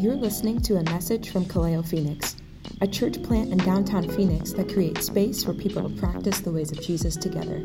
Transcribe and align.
You're 0.00 0.16
listening 0.16 0.62
to 0.62 0.76
a 0.76 0.82
message 0.84 1.28
from 1.28 1.44
Kaleo 1.44 1.86
Phoenix, 1.86 2.36
a 2.80 2.86
church 2.86 3.22
plant 3.22 3.52
in 3.52 3.58
downtown 3.58 4.08
Phoenix 4.08 4.50
that 4.54 4.72
creates 4.72 5.04
space 5.04 5.44
for 5.44 5.52
people 5.52 5.86
to 5.86 5.94
practice 5.94 6.40
the 6.40 6.50
ways 6.50 6.72
of 6.72 6.80
Jesus 6.80 7.16
together. 7.16 7.62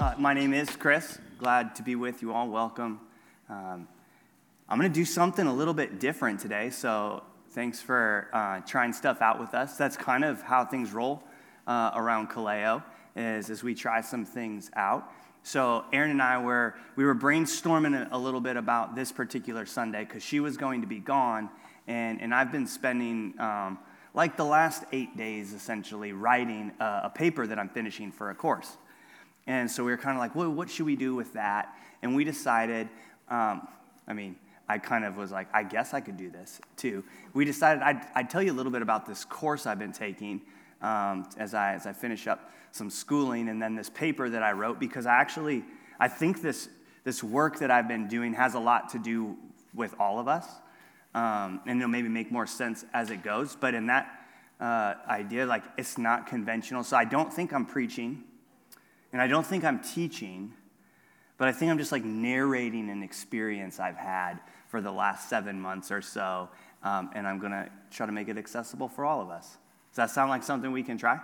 Uh, 0.00 0.14
my 0.18 0.34
name 0.34 0.52
is 0.52 0.68
Chris. 0.74 1.20
Glad 1.38 1.76
to 1.76 1.84
be 1.84 1.94
with 1.94 2.22
you 2.22 2.32
all. 2.32 2.48
Welcome. 2.48 2.98
Um, 3.48 3.86
I'm 4.68 4.76
going 4.76 4.90
to 4.90 4.98
do 5.00 5.04
something 5.04 5.46
a 5.46 5.54
little 5.54 5.74
bit 5.74 6.00
different 6.00 6.40
today, 6.40 6.70
so 6.70 7.22
thanks 7.50 7.80
for 7.80 8.30
uh, 8.32 8.62
trying 8.66 8.92
stuff 8.92 9.22
out 9.22 9.38
with 9.38 9.54
us. 9.54 9.76
That's 9.76 9.96
kind 9.96 10.24
of 10.24 10.42
how 10.42 10.64
things 10.64 10.92
roll 10.92 11.22
uh, 11.68 11.92
around 11.94 12.30
Kaleo, 12.30 12.82
is 13.14 13.48
as 13.48 13.62
we 13.62 13.76
try 13.76 14.00
some 14.00 14.24
things 14.24 14.72
out. 14.74 15.08
So 15.44 15.84
Erin 15.92 16.10
and 16.10 16.22
I 16.22 16.42
were 16.42 16.74
we 16.96 17.04
were 17.04 17.14
brainstorming 17.14 18.10
a, 18.10 18.16
a 18.16 18.18
little 18.18 18.40
bit 18.40 18.56
about 18.56 18.96
this 18.96 19.12
particular 19.12 19.66
Sunday 19.66 20.04
because 20.04 20.22
she 20.22 20.40
was 20.40 20.56
going 20.56 20.80
to 20.80 20.86
be 20.86 20.98
gone, 20.98 21.50
and 21.86 22.20
and 22.20 22.34
I've 22.34 22.50
been 22.50 22.66
spending. 22.66 23.38
Um, 23.38 23.78
like 24.16 24.36
the 24.36 24.44
last 24.44 24.84
eight 24.92 25.16
days, 25.16 25.52
essentially, 25.52 26.12
writing 26.12 26.70
a, 26.78 27.00
a 27.04 27.12
paper 27.12 27.48
that 27.48 27.58
I'm 27.58 27.68
finishing 27.68 28.12
for 28.12 28.30
a 28.30 28.34
course. 28.34 28.76
And 29.48 29.68
so 29.68 29.84
we 29.84 29.90
were 29.90 29.96
kind 29.96 30.16
of 30.16 30.20
like, 30.20 30.36
well, 30.36 30.50
what 30.50 30.70
should 30.70 30.86
we 30.86 30.94
do 30.94 31.16
with 31.16 31.32
that? 31.32 31.74
And 32.00 32.14
we 32.14 32.22
decided, 32.22 32.88
um, 33.28 33.66
I 34.06 34.12
mean, 34.12 34.36
I 34.68 34.78
kind 34.78 35.04
of 35.04 35.16
was 35.16 35.32
like, 35.32 35.48
I 35.52 35.64
guess 35.64 35.92
I 35.92 36.00
could 36.00 36.16
do 36.16 36.30
this 36.30 36.60
too. 36.76 37.02
We 37.34 37.44
decided 37.44 37.82
I'd, 37.82 38.06
I'd 38.14 38.30
tell 38.30 38.40
you 38.40 38.52
a 38.52 38.54
little 38.54 38.72
bit 38.72 38.82
about 38.82 39.04
this 39.04 39.24
course 39.24 39.66
I've 39.66 39.80
been 39.80 39.92
taking 39.92 40.40
um, 40.84 41.26
as, 41.38 41.54
I, 41.54 41.72
as 41.72 41.86
I 41.86 41.92
finish 41.92 42.26
up 42.26 42.52
some 42.70 42.90
schooling 42.90 43.48
and 43.48 43.60
then 43.60 43.74
this 43.74 43.88
paper 43.88 44.28
that 44.28 44.42
I 44.42 44.52
wrote 44.52 44.78
because 44.78 45.06
I 45.06 45.14
actually, 45.14 45.64
I 45.98 46.08
think 46.08 46.42
this, 46.42 46.68
this 47.04 47.24
work 47.24 47.58
that 47.60 47.70
I've 47.70 47.88
been 47.88 48.06
doing 48.06 48.34
has 48.34 48.54
a 48.54 48.58
lot 48.58 48.90
to 48.90 48.98
do 48.98 49.36
with 49.72 49.94
all 49.98 50.18
of 50.18 50.28
us. 50.28 50.46
Um, 51.14 51.60
and 51.66 51.80
it'll 51.80 51.88
maybe 51.88 52.08
make 52.08 52.30
more 52.30 52.46
sense 52.46 52.84
as 52.92 53.10
it 53.10 53.22
goes. 53.22 53.56
But 53.56 53.74
in 53.74 53.86
that 53.86 54.26
uh, 54.60 54.94
idea, 55.08 55.46
like 55.46 55.64
it's 55.78 55.96
not 55.96 56.26
conventional. 56.26 56.84
So 56.84 56.96
I 56.96 57.04
don't 57.04 57.32
think 57.32 57.52
I'm 57.52 57.64
preaching 57.64 58.22
and 59.12 59.22
I 59.22 59.26
don't 59.26 59.46
think 59.46 59.64
I'm 59.64 59.80
teaching, 59.80 60.52
but 61.38 61.48
I 61.48 61.52
think 61.52 61.70
I'm 61.70 61.78
just 61.78 61.92
like 61.92 62.04
narrating 62.04 62.90
an 62.90 63.02
experience 63.02 63.80
I've 63.80 63.96
had 63.96 64.40
for 64.68 64.80
the 64.80 64.90
last 64.90 65.30
seven 65.30 65.60
months 65.60 65.90
or 65.90 66.02
so. 66.02 66.50
Um, 66.82 67.10
and 67.14 67.26
I'm 67.26 67.40
to 67.40 67.70
try 67.90 68.04
to 68.04 68.12
make 68.12 68.28
it 68.28 68.36
accessible 68.36 68.88
for 68.88 69.06
all 69.06 69.22
of 69.22 69.30
us. 69.30 69.56
Does 69.94 70.08
that 70.08 70.10
sound 70.10 70.28
like 70.28 70.42
something 70.42 70.72
we 70.72 70.82
can 70.82 70.98
try? 70.98 71.20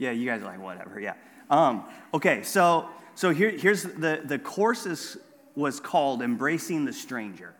Yeah, 0.00 0.10
yeah 0.10 0.10
you 0.10 0.26
guys 0.26 0.42
are 0.42 0.46
like, 0.46 0.60
whatever, 0.60 0.98
yeah. 0.98 1.14
Um, 1.48 1.84
okay, 2.12 2.42
so, 2.42 2.88
so 3.14 3.30
here, 3.30 3.50
here's 3.50 3.84
the, 3.84 4.22
the 4.24 4.40
course 4.40 4.86
is, 4.86 5.18
was 5.54 5.78
called 5.78 6.20
Embracing 6.20 6.84
the 6.84 6.92
Stranger. 6.92 7.54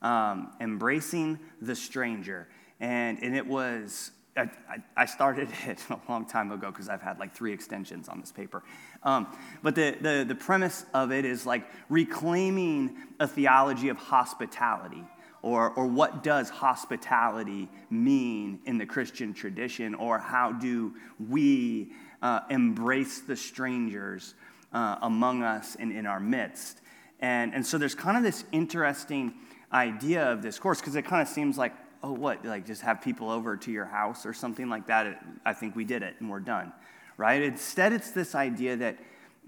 Um, 0.00 0.52
Embracing 0.58 1.38
the 1.60 1.76
Stranger. 1.76 2.48
And, 2.80 3.22
and 3.22 3.36
it 3.36 3.46
was, 3.46 4.12
I, 4.38 4.48
I 4.96 5.04
started 5.04 5.50
it 5.66 5.84
a 5.90 6.00
long 6.08 6.24
time 6.24 6.50
ago 6.50 6.70
because 6.70 6.88
I've 6.88 7.02
had 7.02 7.18
like 7.18 7.34
three 7.34 7.52
extensions 7.52 8.08
on 8.08 8.20
this 8.20 8.32
paper. 8.32 8.62
Um, 9.02 9.26
but 9.62 9.74
the, 9.74 9.98
the, 10.00 10.24
the 10.26 10.34
premise 10.34 10.86
of 10.94 11.12
it 11.12 11.26
is 11.26 11.44
like 11.44 11.68
reclaiming 11.90 12.96
a 13.20 13.28
theology 13.28 13.90
of 13.90 13.98
hospitality 13.98 15.04
or, 15.44 15.72
or 15.72 15.86
what 15.86 16.22
does 16.22 16.48
hospitality 16.48 17.68
mean 17.90 18.58
in 18.64 18.78
the 18.78 18.86
Christian 18.86 19.34
tradition, 19.34 19.94
or 19.94 20.18
how 20.18 20.52
do 20.52 20.94
we 21.28 21.92
uh, 22.22 22.40
embrace 22.48 23.20
the 23.20 23.36
strangers 23.36 24.36
uh, 24.72 24.96
among 25.02 25.42
us 25.42 25.76
and 25.78 25.92
in 25.92 26.06
our 26.06 26.18
midst? 26.18 26.80
And, 27.20 27.52
and 27.52 27.66
so 27.66 27.76
there's 27.76 27.94
kind 27.94 28.16
of 28.16 28.22
this 28.22 28.44
interesting 28.52 29.34
idea 29.70 30.32
of 30.32 30.40
this 30.40 30.58
course 30.58 30.80
because 30.80 30.96
it 30.96 31.04
kind 31.04 31.20
of 31.20 31.28
seems 31.28 31.58
like, 31.58 31.74
oh, 32.02 32.12
what, 32.12 32.42
like 32.46 32.64
just 32.64 32.80
have 32.80 33.02
people 33.02 33.30
over 33.30 33.54
to 33.54 33.70
your 33.70 33.84
house 33.84 34.24
or 34.24 34.32
something 34.32 34.70
like 34.70 34.86
that. 34.86 35.06
It, 35.06 35.18
I 35.44 35.52
think 35.52 35.76
we 35.76 35.84
did 35.84 36.02
it 36.02 36.14
and 36.20 36.30
we're 36.30 36.40
done, 36.40 36.72
right? 37.18 37.42
Instead, 37.42 37.92
it's 37.92 38.12
this 38.12 38.34
idea 38.34 38.76
that 38.76 38.96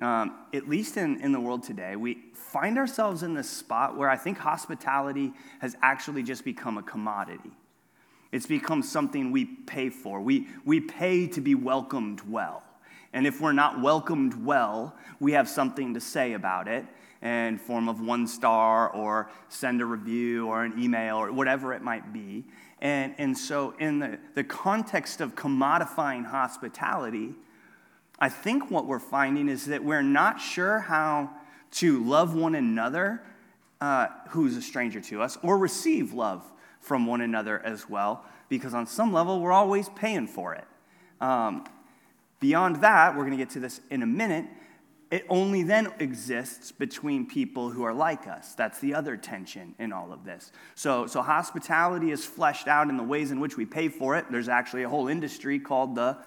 um, 0.01 0.35
at 0.53 0.69
least 0.69 0.97
in, 0.97 1.21
in 1.23 1.33
the 1.33 1.41
world 1.41 1.63
today, 1.63 1.97
we 1.97 2.19
find 2.35 2.77
ourselves 2.77 3.23
in 3.23 3.35
this 3.35 3.49
spot 3.49 3.97
where 3.97 4.11
I 4.11 4.17
think 4.17 4.39
hospitality 4.39 5.33
has 5.61 5.77
actually 5.83 6.23
just 6.23 6.45
become 6.45 6.77
a 6.77 6.83
commodity. 6.83 7.51
It's 8.33 8.47
become 8.47 8.83
something 8.83 9.33
we 9.33 9.45
pay 9.45 9.89
for. 9.89 10.21
We, 10.21 10.49
we 10.65 10.81
pay 10.81 11.27
to 11.29 11.41
be 11.41 11.55
welcomed 11.55 12.21
well. 12.29 12.63
And 13.13 13.27
if 13.27 13.41
we're 13.41 13.53
not 13.53 13.81
welcomed 13.81 14.45
well, 14.45 14.95
we 15.21 15.33
have 15.33 15.49
something 15.49 15.95
to 15.95 16.01
say 16.01 16.35
about 16.35 16.69
it 16.69 16.85
in 17.23 17.57
form 17.57 17.89
of 17.89 18.01
one 18.01 18.27
star 18.27 18.91
or 18.91 19.31
send 19.49 19.81
a 19.81 19.87
review 19.87 20.47
or 20.49 20.65
an 20.65 20.79
email 20.79 21.17
or 21.17 21.33
whatever 21.33 21.73
it 21.73 21.81
might 21.81 22.13
be. 22.13 22.45
And, 22.81 23.15
and 23.17 23.37
so, 23.37 23.75
in 23.79 24.01
the, 24.01 24.19
the 24.35 24.45
context 24.45 25.23
of 25.23 25.35
commodifying 25.35 26.27
hospitality, 26.27 27.35
I 28.19 28.29
think 28.29 28.71
what 28.71 28.87
we're 28.87 28.99
finding 28.99 29.49
is 29.49 29.67
that 29.67 29.85
we're 29.85 30.03
not 30.03 30.41
sure 30.41 30.81
how 30.81 31.31
to 31.73 32.03
love 32.03 32.35
one 32.35 32.55
another 32.55 33.23
uh, 33.81 34.07
who's 34.31 34.57
a 34.57 34.63
stranger 34.63 35.01
to 35.01 35.23
us 35.23 35.37
or 35.43 35.59
receive 35.59 36.13
love 36.13 36.43
from 36.81 37.07
one 37.07 37.21
another 37.21 37.61
as 37.65 37.91
well, 37.91 38.25
because 38.49 38.73
on 38.73 38.87
some 38.87 39.13
level, 39.13 39.41
we're 39.41 39.53
always 39.53 39.89
paying 39.91 40.27
for 40.27 40.55
it. 40.55 40.65
Um, 41.21 41.65
beyond 42.41 42.77
that, 42.77 43.15
we're 43.15 43.25
going 43.25 43.33
to 43.33 43.37
get 43.37 43.51
to 43.51 43.61
this 43.61 43.81
in 43.91 44.03
a 44.03 44.07
minute. 44.07 44.47
It 45.11 45.27
only 45.29 45.63
then 45.63 45.93
exists 45.99 46.73
between 46.73 47.27
people 47.27 47.71
who 47.71 47.85
are 47.85 47.95
like 47.95 48.27
us. 48.27 48.55
That's 48.55 48.79
the 48.79 48.95
other 48.95 49.17
tension 49.17 49.75
in 49.79 49.93
all 49.93 50.13
of 50.13 50.25
this. 50.25 50.53
So, 50.75 51.07
so 51.07 51.23
hospitality 51.23 52.11
is 52.11 52.25
fleshed 52.25 52.67
out 52.67 52.89
in 52.89 52.97
the 52.97 53.05
ways 53.05 53.31
in 53.31 53.41
which 53.41 53.57
we 53.57 53.67
pay 53.67 53.89
for 53.89 54.17
it. 54.17 54.27
There's 54.31 54.49
actually 54.49 54.85
a 54.85 54.89
whole 54.89 55.09
industry 55.09 55.59
called 55.59 55.95
the 55.95 56.19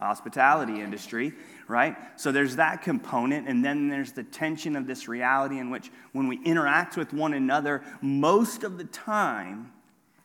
hospitality 0.00 0.80
industry, 0.80 1.32
right? 1.66 1.96
So 2.16 2.30
there's 2.30 2.56
that 2.56 2.82
component, 2.82 3.48
and 3.48 3.64
then 3.64 3.88
there's 3.88 4.12
the 4.12 4.22
tension 4.22 4.76
of 4.76 4.86
this 4.86 5.08
reality 5.08 5.58
in 5.58 5.70
which 5.70 5.90
when 6.12 6.28
we 6.28 6.38
interact 6.44 6.96
with 6.96 7.12
one 7.12 7.34
another, 7.34 7.82
most 8.00 8.62
of 8.62 8.78
the 8.78 8.84
time, 8.84 9.72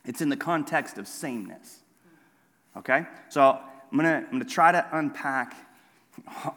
it's 0.05 0.21
in 0.21 0.29
the 0.29 0.37
context 0.37 0.97
of 0.97 1.07
sameness. 1.07 1.79
Okay? 2.77 3.05
So 3.29 3.59
I'm 3.91 3.97
gonna, 3.97 4.23
I'm 4.25 4.31
gonna 4.31 4.45
try 4.45 4.71
to 4.71 4.85
unpack 4.91 5.55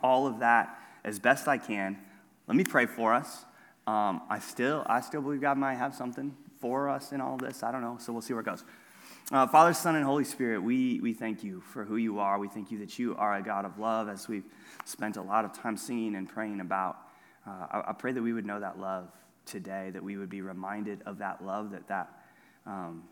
all 0.03 0.27
of 0.27 0.41
that 0.41 0.79
as 1.05 1.19
best 1.19 1.49
I 1.49 1.59
can. 1.59 1.97
Let 2.47 2.57
me 2.57 2.65
pray 2.65 2.87
for 2.87 3.15
us. 3.15 3.45
Um, 3.87 4.23
I 4.29 4.41
still, 4.41 4.85
I 4.87 5.01
still 5.01 5.23
believe 5.23 5.41
God 5.41 5.57
might 5.57 5.77
have 5.77 5.95
something 5.95 6.37
for 6.61 6.89
us 6.89 7.13
in 7.13 7.21
all 7.21 7.35
of 7.35 7.41
this. 7.41 7.63
I 7.63 7.71
don't 7.73 7.83
know, 7.83 7.97
so 8.01 8.13
we'll 8.13 8.23
see 8.23 8.35
where 8.35 8.41
it 8.41 8.47
goes. 8.47 8.65
Uh, 9.33 9.45
Father, 9.45 9.73
Son, 9.73 9.97
and 9.97 10.05
Holy 10.05 10.23
Spirit, 10.23 10.63
we, 10.63 11.01
we 11.01 11.13
thank 11.13 11.43
you 11.43 11.61
for 11.61 11.85
who 11.85 11.97
you 11.97 12.21
are. 12.21 12.39
We 12.39 12.47
thank 12.47 12.71
you 12.71 12.79
that 12.79 12.97
you 12.97 13.17
are 13.17 13.35
a 13.35 13.43
God 13.43 13.65
of 13.65 13.77
love, 13.77 14.09
as 14.09 14.29
we've 14.29 14.45
spent 14.85 15.17
a 15.17 15.23
lot 15.23 15.45
of 15.45 15.53
time 15.53 15.77
singing 15.77 16.15
and 16.15 16.29
praying 16.29 16.61
about. 16.61 16.97
Uh, 17.45 17.67
I, 17.73 17.85
I, 17.89 17.93
pray 17.93 18.13
that 18.13 18.23
we 18.23 18.33
would 18.33 18.47
know 18.47 18.61
that 18.61 18.79
love 18.79 19.09
today, 19.45 19.91
that 19.93 20.05
we 20.05 20.17
would 20.17 20.31
be 20.31 20.43
reminded 20.43 21.03
of 21.07 21.19
that 21.19 21.45
love, 21.45 21.73
that 21.73 21.89
that 21.89 22.09
um, 22.67 23.03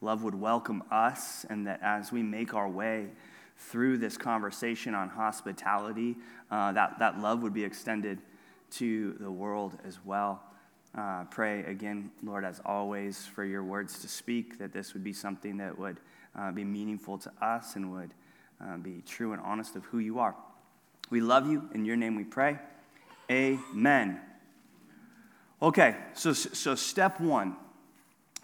love 0.00 0.22
would 0.22 0.36
welcome 0.36 0.84
us, 0.92 1.44
and 1.50 1.66
that 1.66 1.80
as 1.82 2.12
we 2.12 2.22
make 2.22 2.54
our 2.54 2.68
way 2.68 3.08
through 3.56 3.98
this 3.98 4.16
conversation 4.16 4.94
on 4.94 5.08
hospitality, 5.08 6.14
uh, 6.52 6.70
that, 6.70 7.00
that 7.00 7.18
love 7.18 7.42
would 7.42 7.52
be 7.52 7.64
extended 7.64 8.20
to 8.70 9.16
the 9.18 9.30
world 9.30 9.76
as 9.84 9.98
well. 10.04 10.40
Uh, 10.96 11.24
pray 11.30 11.64
again, 11.64 12.10
Lord, 12.22 12.44
as 12.44 12.60
always, 12.66 13.24
for 13.24 13.44
your 13.44 13.64
words 13.64 14.00
to 14.00 14.08
speak, 14.08 14.58
that 14.58 14.72
this 14.72 14.92
would 14.92 15.02
be 15.02 15.12
something 15.12 15.56
that 15.56 15.78
would 15.78 15.98
uh, 16.38 16.50
be 16.52 16.64
meaningful 16.64 17.16
to 17.18 17.32
us 17.40 17.76
and 17.76 17.92
would 17.92 18.10
uh, 18.60 18.76
be 18.76 19.02
true 19.06 19.32
and 19.32 19.40
honest 19.42 19.74
of 19.74 19.84
who 19.86 19.98
you 19.98 20.18
are. 20.18 20.34
We 21.08 21.20
love 21.20 21.50
you. 21.50 21.68
In 21.74 21.84
your 21.84 21.96
name 21.96 22.14
we 22.14 22.24
pray. 22.24 22.58
Amen. 23.30 24.20
Okay, 25.62 25.96
so, 26.12 26.32
so 26.32 26.74
step 26.74 27.20
one 27.20 27.56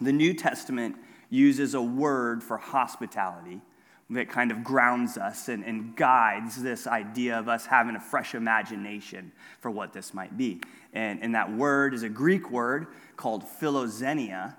the 0.01 0.13
New 0.13 0.33
Testament 0.33 0.95
uses 1.29 1.73
a 1.73 1.81
word 1.81 2.41
for 2.41 2.57
hospitality 2.57 3.61
that 4.11 4.27
kind 4.27 4.51
of 4.51 4.63
grounds 4.63 5.17
us 5.17 5.49
and, 5.49 5.63
and 5.63 5.95
guides 5.95 6.61
this 6.61 6.87
idea 6.87 7.37
of 7.37 7.47
us 7.47 7.65
having 7.65 7.95
a 7.95 7.99
fresh 7.99 8.33
imagination 8.33 9.31
for 9.59 9.69
what 9.69 9.93
this 9.93 10.13
might 10.13 10.35
be. 10.35 10.61
And, 10.93 11.21
and 11.21 11.35
that 11.35 11.51
word 11.51 11.93
is 11.93 12.01
a 12.01 12.09
Greek 12.09 12.49
word 12.49 12.87
called 13.15 13.43
philoxenia, 13.43 14.55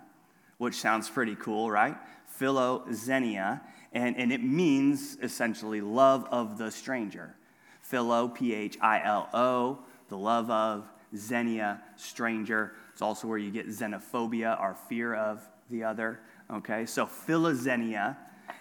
which 0.59 0.77
sounds 0.77 1.11
pretty 1.11 1.35
cool, 1.35 1.71
right? 1.71 1.97
Philoxenia. 2.39 3.61
And, 3.93 4.17
and 4.17 4.33
it 4.33 4.43
means 4.43 5.19
essentially 5.21 5.81
love 5.81 6.27
of 6.31 6.57
the 6.57 6.71
stranger. 6.71 7.35
Philo, 7.83 8.29
P 8.29 8.55
H 8.55 8.79
I 8.81 9.03
L 9.05 9.29
O, 9.35 9.81
the 10.09 10.17
love 10.17 10.49
of, 10.49 10.89
xenia, 11.17 11.83
stranger. 11.97 12.75
It's 12.93 13.03
also 13.03 13.27
where 13.27 13.39
you 13.39 13.51
get 13.51 13.67
xenophobia, 13.69 14.61
our 14.61 14.77
fear 14.89 15.15
of 15.15 15.43
the 15.71 15.83
other. 15.83 16.21
Okay, 16.53 16.87
so 16.87 17.05
philoxenia 17.05 18.17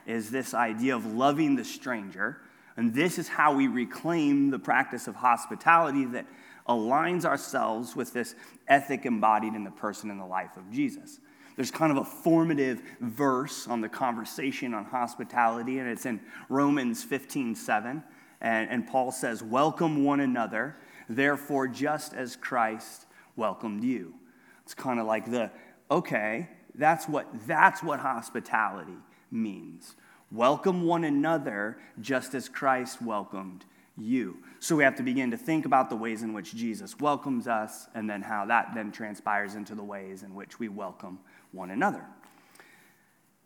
is 0.10 0.32
this 0.32 0.56
idea 0.56 0.96
of 0.96 1.06
loving 1.06 1.56
the 1.56 1.64
stranger. 1.64 2.42
And 2.76 2.94
this 2.94 3.20
is 3.20 3.28
how 3.28 3.54
we 3.54 3.68
reclaim 3.68 4.50
the 4.50 4.58
practice 4.58 5.08
of 5.08 5.16
hospitality 5.16 6.06
that 6.06 6.26
aligns 6.68 7.26
ourselves 7.26 7.96
with 7.96 8.12
this 8.12 8.34
ethic 8.68 9.06
embodied 9.06 9.54
in 9.54 9.64
the 9.64 9.72
person 9.72 10.10
and 10.10 10.20
the 10.20 10.26
life 10.26 10.58
of 10.58 10.72
Jesus. 10.72 11.20
There's 11.56 11.70
kind 11.70 11.92
of 11.92 12.00
a 12.00 12.06
formative 12.06 12.82
verse 13.02 13.68
on 13.68 13.82
the 13.82 13.90
conversation 13.90 14.74
on 14.74 14.86
hospitality, 14.86 15.78
and 15.78 15.88
it's 15.88 16.06
in 16.08 16.22
Romans 16.48 17.04
15 17.04 17.54
7. 17.54 18.04
And, 18.42 18.70
and 18.70 18.88
Paul 18.88 19.12
says, 19.12 19.44
Welcome 19.44 20.04
one 20.06 20.22
another, 20.22 20.78
therefore, 21.08 21.68
just 21.68 22.14
as 22.14 22.36
Christ 22.36 23.06
welcomed 23.36 23.84
you. 23.84 24.16
It's 24.64 24.74
kind 24.74 25.00
of 25.00 25.06
like 25.06 25.30
the, 25.30 25.52
okay, 25.92 26.50
that's 26.74 27.08
what, 27.08 27.28
that's 27.46 27.84
what 27.84 28.00
hospitality 28.00 28.98
means. 29.32 29.96
Welcome 30.32 30.86
one 30.86 31.04
another 31.04 31.78
just 32.02 32.34
as 32.36 32.48
Christ 32.48 33.02
welcomed 33.02 33.66
you. 33.98 34.38
So 34.60 34.76
we 34.76 34.84
have 34.84 34.96
to 34.96 35.04
begin 35.04 35.32
to 35.32 35.38
think 35.38 35.66
about 35.66 35.90
the 35.90 35.96
ways 35.96 36.22
in 36.24 36.34
which 36.34 36.56
Jesus 36.56 37.00
welcomes 37.00 37.48
us 37.48 37.88
and 37.96 38.10
then 38.10 38.22
how 38.22 38.46
that 38.46 38.74
then 38.74 38.92
transpires 38.92 39.56
into 39.56 39.76
the 39.76 39.84
ways 39.84 40.24
in 40.24 40.34
which 40.36 40.60
we 40.60 40.70
welcome 40.70 41.20
one 41.52 41.72
another. 41.72 42.06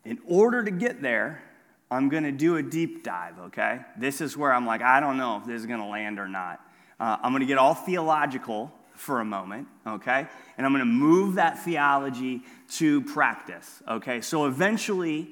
In 0.04 0.18
order 0.26 0.62
to 0.62 0.70
get 0.70 1.00
there, 1.00 1.42
I'm 1.90 2.08
going 2.08 2.24
to 2.24 2.32
do 2.32 2.56
a 2.56 2.62
deep 2.62 3.04
dive, 3.04 3.38
okay? 3.38 3.80
This 3.96 4.20
is 4.20 4.36
where 4.36 4.52
I'm 4.52 4.66
like, 4.66 4.82
I 4.82 5.00
don't 5.00 5.16
know 5.16 5.38
if 5.38 5.46
this 5.46 5.60
is 5.60 5.66
going 5.66 5.80
to 5.80 5.86
land 5.86 6.18
or 6.18 6.28
not. 6.28 6.60
Uh, 6.98 7.16
I'm 7.22 7.32
going 7.32 7.40
to 7.40 7.46
get 7.46 7.58
all 7.58 7.74
theological 7.74 8.72
for 8.94 9.20
a 9.20 9.24
moment, 9.24 9.68
okay? 9.86 10.26
And 10.56 10.66
I'm 10.66 10.72
going 10.72 10.84
to 10.84 10.90
move 10.90 11.34
that 11.36 11.64
theology 11.64 12.42
to 12.72 13.02
practice, 13.02 13.82
okay? 13.88 14.20
So 14.20 14.46
eventually, 14.46 15.30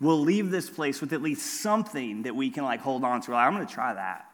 we'll 0.00 0.20
leave 0.20 0.50
this 0.50 0.70
place 0.70 1.00
with 1.00 1.12
at 1.12 1.22
least 1.22 1.60
something 1.60 2.22
that 2.22 2.34
we 2.34 2.50
can 2.50 2.64
like 2.64 2.80
hold 2.80 3.04
on 3.04 3.20
to. 3.22 3.32
Like, 3.32 3.46
I'm 3.46 3.54
going 3.54 3.66
to 3.66 3.72
try 3.72 3.94
that. 3.94 4.26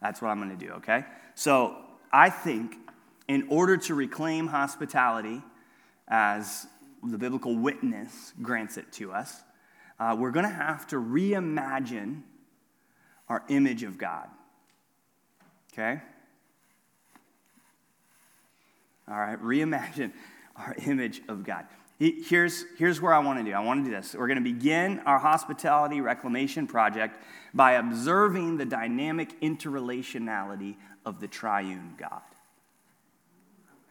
That's 0.00 0.20
what 0.20 0.28
I'm 0.28 0.38
going 0.38 0.56
to 0.56 0.66
do, 0.66 0.72
okay? 0.74 1.04
So 1.34 1.76
I 2.12 2.28
think 2.28 2.76
in 3.28 3.46
order 3.48 3.76
to 3.76 3.94
reclaim 3.94 4.48
hospitality 4.48 5.42
as 6.08 6.66
the 7.02 7.18
biblical 7.18 7.56
witness 7.56 8.32
grants 8.42 8.76
it 8.76 8.90
to 8.92 9.12
us, 9.12 9.42
uh, 9.98 10.16
we're 10.18 10.32
going 10.32 10.46
to 10.46 10.52
have 10.52 10.86
to 10.88 10.96
reimagine 10.96 12.22
our 13.28 13.44
image 13.48 13.84
of 13.84 13.96
God. 13.96 14.28
Okay? 15.72 16.00
All 19.08 19.18
right, 19.18 19.40
reimagine 19.40 20.12
our 20.56 20.74
image 20.86 21.22
of 21.28 21.44
God. 21.44 21.66
Here's, 22.02 22.64
here's 22.78 23.00
where 23.00 23.14
I 23.14 23.20
want 23.20 23.38
to 23.38 23.44
do. 23.44 23.52
I 23.52 23.60
want 23.60 23.84
to 23.84 23.90
do 23.90 23.96
this. 23.96 24.16
We're 24.18 24.26
going 24.26 24.42
to 24.42 24.42
begin 24.42 24.98
our 25.06 25.20
hospitality 25.20 26.00
reclamation 26.00 26.66
project 26.66 27.22
by 27.54 27.74
observing 27.74 28.56
the 28.56 28.64
dynamic 28.64 29.40
interrelationality 29.40 30.74
of 31.06 31.20
the 31.20 31.28
triune 31.28 31.94
God. 31.96 32.22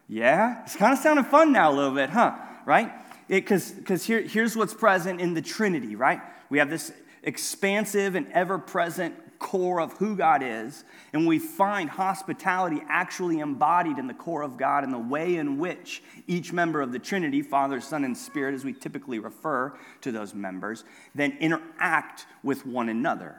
Yeah? 0.09 0.61
It's 0.63 0.75
kind 0.75 0.91
of 0.91 0.99
sounding 0.99 1.23
fun 1.23 1.53
now 1.53 1.71
a 1.71 1.73
little 1.73 1.95
bit, 1.95 2.09
huh? 2.09 2.35
Right? 2.65 2.91
Because 3.29 4.03
here, 4.03 4.19
here's 4.19 4.57
what's 4.57 4.73
present 4.73 5.21
in 5.21 5.33
the 5.33 5.41
Trinity, 5.41 5.95
right? 5.95 6.19
We 6.49 6.59
have 6.59 6.69
this 6.69 6.91
expansive 7.23 8.15
and 8.15 8.27
ever 8.31 8.57
present 8.57 9.15
core 9.41 9.81
of 9.81 9.93
who 9.93 10.15
God 10.15 10.43
is, 10.43 10.83
and 11.13 11.27
we 11.27 11.39
find 11.39 11.89
hospitality 11.89 12.81
actually 12.87 13.39
embodied 13.39 13.97
in 13.97 14.07
the 14.07 14.13
core 14.13 14.43
of 14.43 14.55
God 14.55 14.83
in 14.83 14.91
the 14.91 14.99
way 14.99 15.35
in 15.35 15.57
which 15.57 16.03
each 16.27 16.53
member 16.53 16.79
of 16.79 16.91
the 16.91 16.99
Trinity, 16.99 17.41
Father, 17.41 17.81
Son, 17.81 18.05
and 18.05 18.15
Spirit, 18.15 18.53
as 18.53 18.63
we 18.63 18.71
typically 18.71 19.19
refer 19.19 19.75
to 20.01 20.11
those 20.11 20.35
members, 20.35 20.83
then 21.15 21.35
interact 21.39 22.27
with 22.43 22.65
one 22.65 22.87
another. 22.87 23.35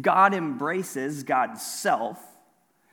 God 0.00 0.34
embraces 0.34 1.22
God's 1.22 1.62
self, 1.62 2.22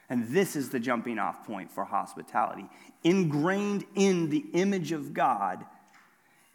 and 0.09 0.29
this 0.29 0.55
is 0.55 0.69
the 0.69 0.79
jumping 0.79 1.19
off 1.19 1.45
point 1.45 1.69
for 1.69 1.83
hospitality. 1.83 2.69
Ingrained 3.03 3.83
in 3.95 4.29
the 4.29 4.45
image 4.53 4.93
of 4.93 5.13
God 5.13 5.65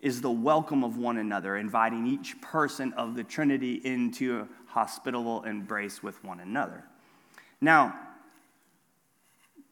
is 0.02 0.20
the 0.20 0.30
welcome 0.30 0.82
of 0.84 0.96
one 0.96 1.18
another, 1.18 1.56
inviting 1.56 2.06
each 2.06 2.40
person 2.40 2.92
of 2.94 3.14
the 3.14 3.24
Trinity 3.24 3.74
into 3.84 4.40
a 4.40 4.48
hospitable 4.66 5.42
embrace 5.44 6.02
with 6.02 6.22
one 6.24 6.40
another. 6.40 6.84
Now, 7.60 7.98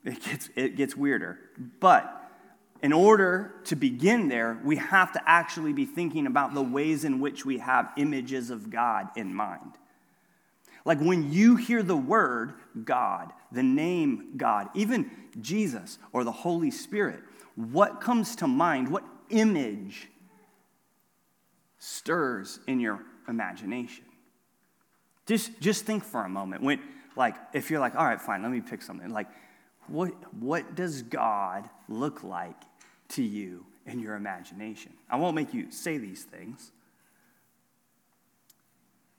it 0.04 0.22
gets, 0.22 0.50
it 0.54 0.76
gets 0.76 0.96
weirder, 0.96 1.38
but 1.80 2.14
in 2.82 2.92
order 2.92 3.54
to 3.64 3.76
begin 3.76 4.28
there, 4.28 4.60
we 4.62 4.76
have 4.76 5.12
to 5.12 5.28
actually 5.28 5.72
be 5.72 5.84
thinking 5.84 6.26
about 6.26 6.54
the 6.54 6.62
ways 6.62 7.04
in 7.04 7.20
which 7.20 7.44
we 7.44 7.58
have 7.58 7.90
images 7.96 8.50
of 8.50 8.70
God 8.70 9.08
in 9.16 9.34
mind. 9.34 9.72
Like 10.84 11.00
when 11.00 11.32
you 11.32 11.56
hear 11.56 11.82
the 11.82 11.96
word 11.96 12.54
God, 12.84 13.32
the 13.50 13.62
name 13.62 14.34
God, 14.36 14.68
even 14.74 15.10
Jesus 15.40 15.98
or 16.12 16.22
the 16.24 16.32
Holy 16.32 16.70
Spirit, 16.70 17.20
what 17.56 18.00
comes 18.00 18.36
to 18.36 18.46
mind? 18.46 18.88
What 18.88 19.04
image 19.30 20.08
stirs 21.78 22.60
in 22.66 22.80
your 22.80 23.00
imagination. 23.28 24.04
Just, 25.26 25.60
just 25.60 25.84
think 25.84 26.04
for 26.04 26.24
a 26.24 26.28
moment. 26.28 26.62
When, 26.62 26.80
like, 27.16 27.36
if 27.52 27.70
you're 27.70 27.80
like, 27.80 27.94
all 27.94 28.04
right, 28.04 28.20
fine, 28.20 28.42
let 28.42 28.50
me 28.50 28.60
pick 28.60 28.82
something. 28.82 29.10
Like, 29.10 29.28
what, 29.86 30.12
what 30.34 30.74
does 30.74 31.02
God 31.02 31.68
look 31.88 32.22
like 32.22 32.56
to 33.10 33.22
you 33.22 33.66
in 33.86 34.00
your 34.00 34.14
imagination? 34.14 34.92
I 35.10 35.16
won't 35.16 35.34
make 35.34 35.52
you 35.54 35.70
say 35.70 35.98
these 35.98 36.24
things, 36.24 36.72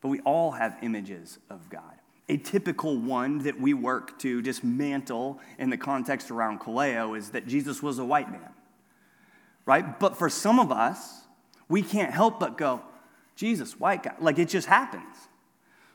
but 0.01 0.09
we 0.09 0.19
all 0.21 0.51
have 0.51 0.77
images 0.81 1.39
of 1.50 1.69
God. 1.69 1.95
A 2.27 2.38
typical 2.38 2.97
one 2.97 3.39
that 3.39 3.59
we 3.59 3.73
work 3.73 4.19
to 4.19 4.41
dismantle 4.41 5.39
in 5.57 5.71
the 5.71 5.77
context 5.77 6.29
around 6.29 6.59
Kaleo 6.59 7.17
is 7.17 7.31
that 7.31 7.47
Jesus 7.47 7.81
was 7.81 7.97
a 7.97 8.06
white 8.06 8.31
man, 8.31 8.53
right? 9.65 10.00
But 10.00 10.15
for 10.15 10.29
some 10.29 10.59
of 10.59 10.71
us, 10.71 11.21
we 11.69 11.81
can't 11.83 12.12
help 12.12 12.39
but 12.39 12.57
go, 12.57 12.81
Jesus, 13.36 13.80
white 13.80 14.04
guy. 14.04 14.16
Like 14.19 14.39
it 14.39 14.50
just 14.50 14.68
happens. 14.68 15.16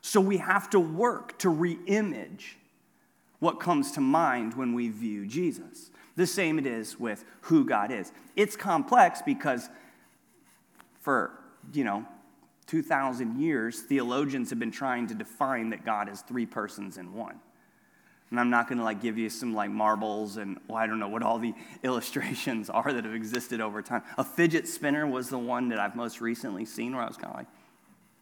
So 0.00 0.20
we 0.20 0.38
have 0.38 0.70
to 0.70 0.80
work 0.80 1.38
to 1.40 1.48
re-image 1.48 2.56
what 3.40 3.60
comes 3.60 3.92
to 3.92 4.00
mind 4.00 4.54
when 4.54 4.72
we 4.72 4.88
view 4.88 5.26
Jesus. 5.26 5.90
The 6.16 6.26
same 6.26 6.58
it 6.58 6.66
is 6.66 6.98
with 6.98 7.24
who 7.42 7.64
God 7.64 7.90
is. 7.90 8.12
It's 8.36 8.56
complex 8.56 9.20
because 9.20 9.68
for, 11.00 11.38
you 11.72 11.84
know, 11.84 12.06
2,000 12.66 13.38
years, 13.38 13.80
theologians 13.80 14.50
have 14.50 14.58
been 14.58 14.70
trying 14.70 15.06
to 15.08 15.14
define 15.14 15.70
that 15.70 15.84
God 15.84 16.08
is 16.08 16.22
three 16.22 16.46
persons 16.46 16.96
in 16.96 17.12
one. 17.12 17.38
And 18.30 18.40
I'm 18.40 18.50
not 18.50 18.68
going 18.68 18.78
to 18.78 18.84
like 18.84 19.00
give 19.00 19.16
you 19.16 19.30
some 19.30 19.54
like 19.54 19.70
marbles 19.70 20.38
and 20.38 20.58
well, 20.66 20.78
I 20.78 20.86
don't 20.86 20.98
know 20.98 21.08
what 21.08 21.22
all 21.22 21.38
the 21.38 21.54
illustrations 21.82 22.70
are 22.70 22.92
that 22.92 23.04
have 23.04 23.14
existed 23.14 23.60
over 23.60 23.82
time. 23.82 24.02
A 24.18 24.24
fidget 24.24 24.66
spinner 24.66 25.06
was 25.06 25.28
the 25.28 25.38
one 25.38 25.68
that 25.68 25.78
I've 25.78 25.94
most 25.94 26.20
recently 26.20 26.64
seen 26.64 26.94
where 26.94 27.04
I 27.04 27.06
was 27.06 27.16
kind 27.16 27.30
of 27.30 27.36
like, 27.36 27.46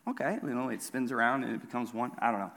okay, 0.08 0.38
you 0.42 0.54
know, 0.54 0.68
it 0.68 0.82
spins 0.82 1.12
around 1.12 1.44
and 1.44 1.54
it 1.54 1.60
becomes 1.60 1.94
one. 1.94 2.12
I 2.18 2.30
don't 2.30 2.40
know. 2.40 2.52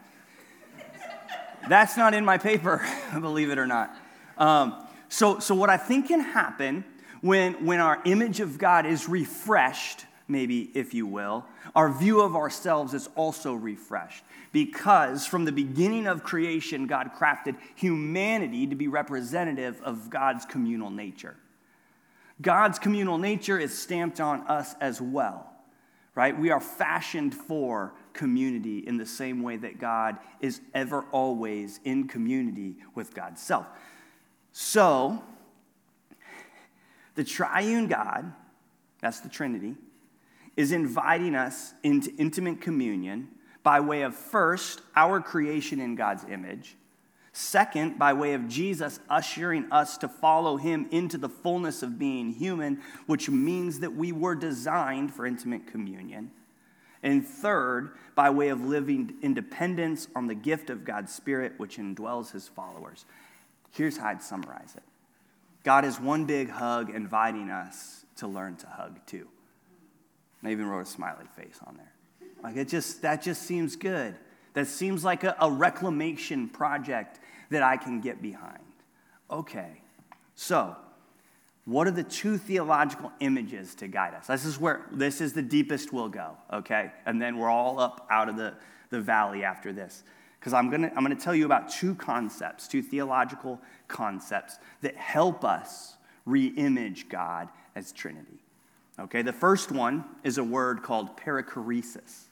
That's 1.69 1.97
not 1.97 2.13
in 2.13 2.25
my 2.25 2.37
paper, 2.37 2.85
believe 3.19 3.49
it 3.49 3.57
or 3.57 3.67
not. 3.67 3.95
Um, 4.37 4.75
so, 5.07 5.39
so 5.39 5.55
what 5.55 5.69
I 5.69 5.77
think 5.77 6.07
can 6.07 6.19
happen 6.19 6.83
when, 7.21 7.65
when 7.65 7.79
our 7.79 8.01
image 8.05 8.39
of 8.39 8.57
God 8.57 8.85
is 8.85 9.07
refreshed, 9.07 10.05
maybe 10.27 10.71
if 10.73 10.93
you 10.93 11.05
will, 11.05 11.45
our 11.75 11.91
view 11.91 12.21
of 12.21 12.35
ourselves 12.35 12.93
is 12.93 13.09
also 13.15 13.53
refreshed 13.53 14.23
because 14.51 15.25
from 15.25 15.45
the 15.45 15.51
beginning 15.51 16.07
of 16.07 16.23
creation, 16.23 16.87
God 16.87 17.11
crafted 17.17 17.57
humanity 17.75 18.67
to 18.67 18.75
be 18.75 18.87
representative 18.87 19.81
of 19.81 20.09
God's 20.09 20.45
communal 20.45 20.89
nature. 20.89 21.35
God's 22.41 22.79
communal 22.79 23.17
nature 23.17 23.59
is 23.59 23.77
stamped 23.77 24.19
on 24.19 24.41
us 24.47 24.75
as 24.81 24.99
well, 25.01 25.49
right? 26.15 26.37
We 26.37 26.51
are 26.51 26.59
fashioned 26.59 27.33
for 27.33 27.93
community 28.13 28.79
in 28.79 28.97
the 28.97 29.05
same 29.05 29.41
way 29.41 29.57
that 29.57 29.79
God 29.79 30.17
is 30.41 30.61
ever 30.73 31.03
always 31.11 31.79
in 31.83 32.07
community 32.07 32.75
with 32.93 33.13
God's 33.13 33.41
self. 33.41 33.67
So, 34.51 35.21
the 37.15 37.23
triune 37.23 37.87
God, 37.87 38.31
that's 39.01 39.21
the 39.21 39.29
Trinity, 39.29 39.75
is 40.55 40.71
inviting 40.71 41.35
us 41.35 41.73
into 41.83 42.13
intimate 42.17 42.61
communion 42.61 43.29
by 43.63 43.79
way 43.79 44.03
of 44.03 44.15
first, 44.15 44.81
our 44.95 45.19
creation 45.19 45.79
in 45.81 45.95
God's 45.95 46.23
image. 46.25 46.75
Second, 47.33 47.99
by 47.99 48.13
way 48.13 48.33
of 48.33 48.47
Jesus 48.47 48.99
ushering 49.09 49.69
us 49.71 49.97
to 49.97 50.07
follow 50.07 50.55
him 50.55 50.87
into 50.91 51.17
the 51.17 51.27
fullness 51.27 51.83
of 51.83 51.99
being 51.99 52.31
human, 52.31 52.79
which 53.07 53.29
means 53.29 53.79
that 53.79 53.93
we 53.93 54.11
were 54.11 54.35
designed 54.35 55.13
for 55.13 55.25
intimate 55.25 55.67
communion. 55.67 56.31
And 57.03 57.27
third, 57.27 57.91
by 58.15 58.29
way 58.29 58.49
of 58.49 58.63
living 58.63 59.15
independence 59.21 60.07
on 60.15 60.27
the 60.27 60.35
gift 60.35 60.69
of 60.69 60.85
God's 60.85 61.13
Spirit, 61.13 61.53
which 61.57 61.77
indwells 61.77 62.31
his 62.31 62.47
followers. 62.47 63.05
Here's 63.71 63.97
how 63.97 64.07
I'd 64.07 64.23
summarize 64.23 64.73
it 64.77 64.83
God 65.63 65.83
is 65.83 65.99
one 65.99 66.25
big 66.25 66.49
hug 66.49 66.89
inviting 66.89 67.49
us 67.49 68.05
to 68.17 68.27
learn 68.27 68.55
to 68.57 68.67
hug 68.67 68.99
too. 69.05 69.27
I 70.47 70.51
even 70.51 70.67
wrote 70.67 70.81
a 70.81 70.85
smiley 70.85 71.25
face 71.35 71.59
on 71.65 71.77
there. 71.77 72.29
Like 72.43 72.57
it 72.57 72.67
just 72.67 73.01
that 73.01 73.21
just 73.21 73.43
seems 73.43 73.75
good. 73.75 74.15
That 74.53 74.67
seems 74.67 75.03
like 75.03 75.23
a, 75.23 75.35
a 75.41 75.51
reclamation 75.51 76.47
project 76.47 77.19
that 77.49 77.63
I 77.63 77.77
can 77.77 78.01
get 78.01 78.21
behind. 78.21 78.63
Okay, 79.29 79.81
so 80.35 80.75
what 81.65 81.87
are 81.87 81.91
the 81.91 82.03
two 82.03 82.37
theological 82.37 83.11
images 83.19 83.73
to 83.75 83.87
guide 83.87 84.13
us? 84.13 84.27
This 84.27 84.45
is 84.45 84.59
where 84.59 84.85
this 84.91 85.19
is 85.19 85.33
the 85.33 85.41
deepest 85.41 85.91
we'll 85.91 86.09
go, 86.09 86.37
okay? 86.53 86.91
And 87.07 87.19
then 87.19 87.37
we're 87.37 87.49
all 87.49 87.79
up 87.79 88.05
out 88.11 88.29
of 88.29 88.37
the, 88.37 88.53
the 88.91 89.01
valley 89.01 89.43
after 89.43 89.73
this. 89.73 90.03
Because 90.39 90.53
I'm 90.53 90.69
gonna, 90.69 90.91
I'm 90.95 91.03
gonna 91.03 91.15
tell 91.15 91.33
you 91.33 91.45
about 91.45 91.69
two 91.69 91.95
concepts, 91.95 92.67
two 92.67 92.83
theological 92.83 93.59
concepts 93.87 94.59
that 94.81 94.95
help 94.95 95.43
us 95.43 95.95
re 96.25 96.47
image 96.55 97.09
God 97.09 97.49
as 97.75 97.91
Trinity. 97.91 98.44
Okay, 98.97 99.21
the 99.21 99.33
first 99.33 99.71
one 99.71 100.05
is 100.23 100.37
a 100.37 100.43
word 100.43 100.81
called 100.81 101.17
perichoresis. 101.17 102.27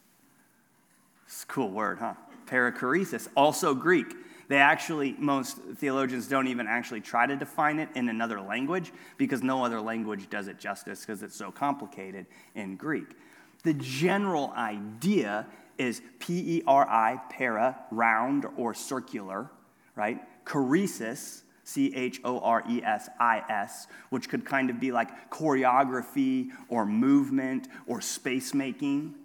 It's 1.25 1.43
a 1.43 1.47
cool 1.47 1.69
word, 1.69 1.99
huh? 1.99 2.13
Perichoresis, 2.45 3.27
also 3.35 3.73
Greek. 3.73 4.15
They 4.49 4.57
actually, 4.57 5.15
most 5.17 5.57
theologians 5.77 6.27
don't 6.27 6.47
even 6.47 6.67
actually 6.67 7.01
try 7.01 7.25
to 7.25 7.35
define 7.35 7.79
it 7.79 7.89
in 7.95 8.09
another 8.09 8.39
language 8.41 8.91
because 9.17 9.41
no 9.41 9.63
other 9.63 9.81
language 9.81 10.29
does 10.29 10.47
it 10.47 10.59
justice 10.59 11.01
because 11.01 11.23
it's 11.23 11.35
so 11.35 11.51
complicated 11.51 12.25
in 12.55 12.75
Greek. 12.75 13.15
The 13.63 13.73
general 13.73 14.53
idea 14.55 15.47
is 15.77 16.01
P 16.19 16.57
E 16.57 16.63
R 16.67 16.87
I, 16.87 17.19
para, 17.29 17.77
round 17.89 18.45
or 18.57 18.73
circular, 18.73 19.49
right? 19.95 20.21
Choresis, 20.45 21.42
C 21.63 21.93
H 21.95 22.19
O 22.23 22.39
R 22.39 22.63
E 22.69 22.83
S 22.83 23.09
I 23.19 23.43
S, 23.49 23.87
which 24.09 24.29
could 24.29 24.45
kind 24.45 24.69
of 24.69 24.79
be 24.79 24.91
like 24.91 25.29
choreography 25.29 26.49
or 26.67 26.85
movement 26.85 27.67
or 27.87 28.01
space 28.01 28.53
making, 28.53 29.15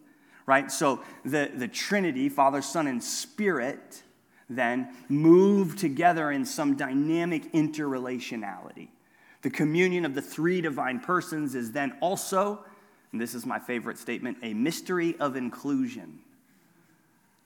right? 0.46 0.70
So 0.70 1.00
the, 1.24 1.50
the 1.54 1.68
Trinity, 1.68 2.28
Father, 2.28 2.62
Son, 2.62 2.86
and 2.86 3.02
Spirit, 3.02 4.02
then 4.48 4.94
move 5.08 5.76
together 5.76 6.30
in 6.30 6.44
some 6.44 6.76
dynamic 6.76 7.52
interrelationality. 7.52 8.88
The 9.42 9.50
communion 9.50 10.04
of 10.04 10.14
the 10.14 10.22
three 10.22 10.60
divine 10.60 11.00
persons 11.00 11.54
is 11.54 11.72
then 11.72 11.96
also, 12.00 12.64
and 13.12 13.20
this 13.20 13.34
is 13.34 13.46
my 13.46 13.58
favorite 13.58 13.98
statement, 13.98 14.38
a 14.42 14.54
mystery 14.54 15.16
of 15.20 15.36
inclusion. 15.36 16.20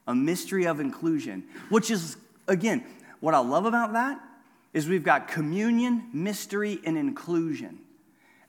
A 0.06 0.14
mystery 0.14 0.66
of 0.66 0.80
inclusion, 0.80 1.44
which 1.68 1.90
is, 1.90 2.16
again, 2.48 2.84
what 3.20 3.34
I 3.34 3.38
love 3.38 3.66
about 3.66 3.92
that 3.92 4.20
is 4.72 4.88
we've 4.88 5.04
got 5.04 5.28
communion, 5.28 6.08
mystery, 6.12 6.80
and 6.84 6.96
inclusion. 6.96 7.78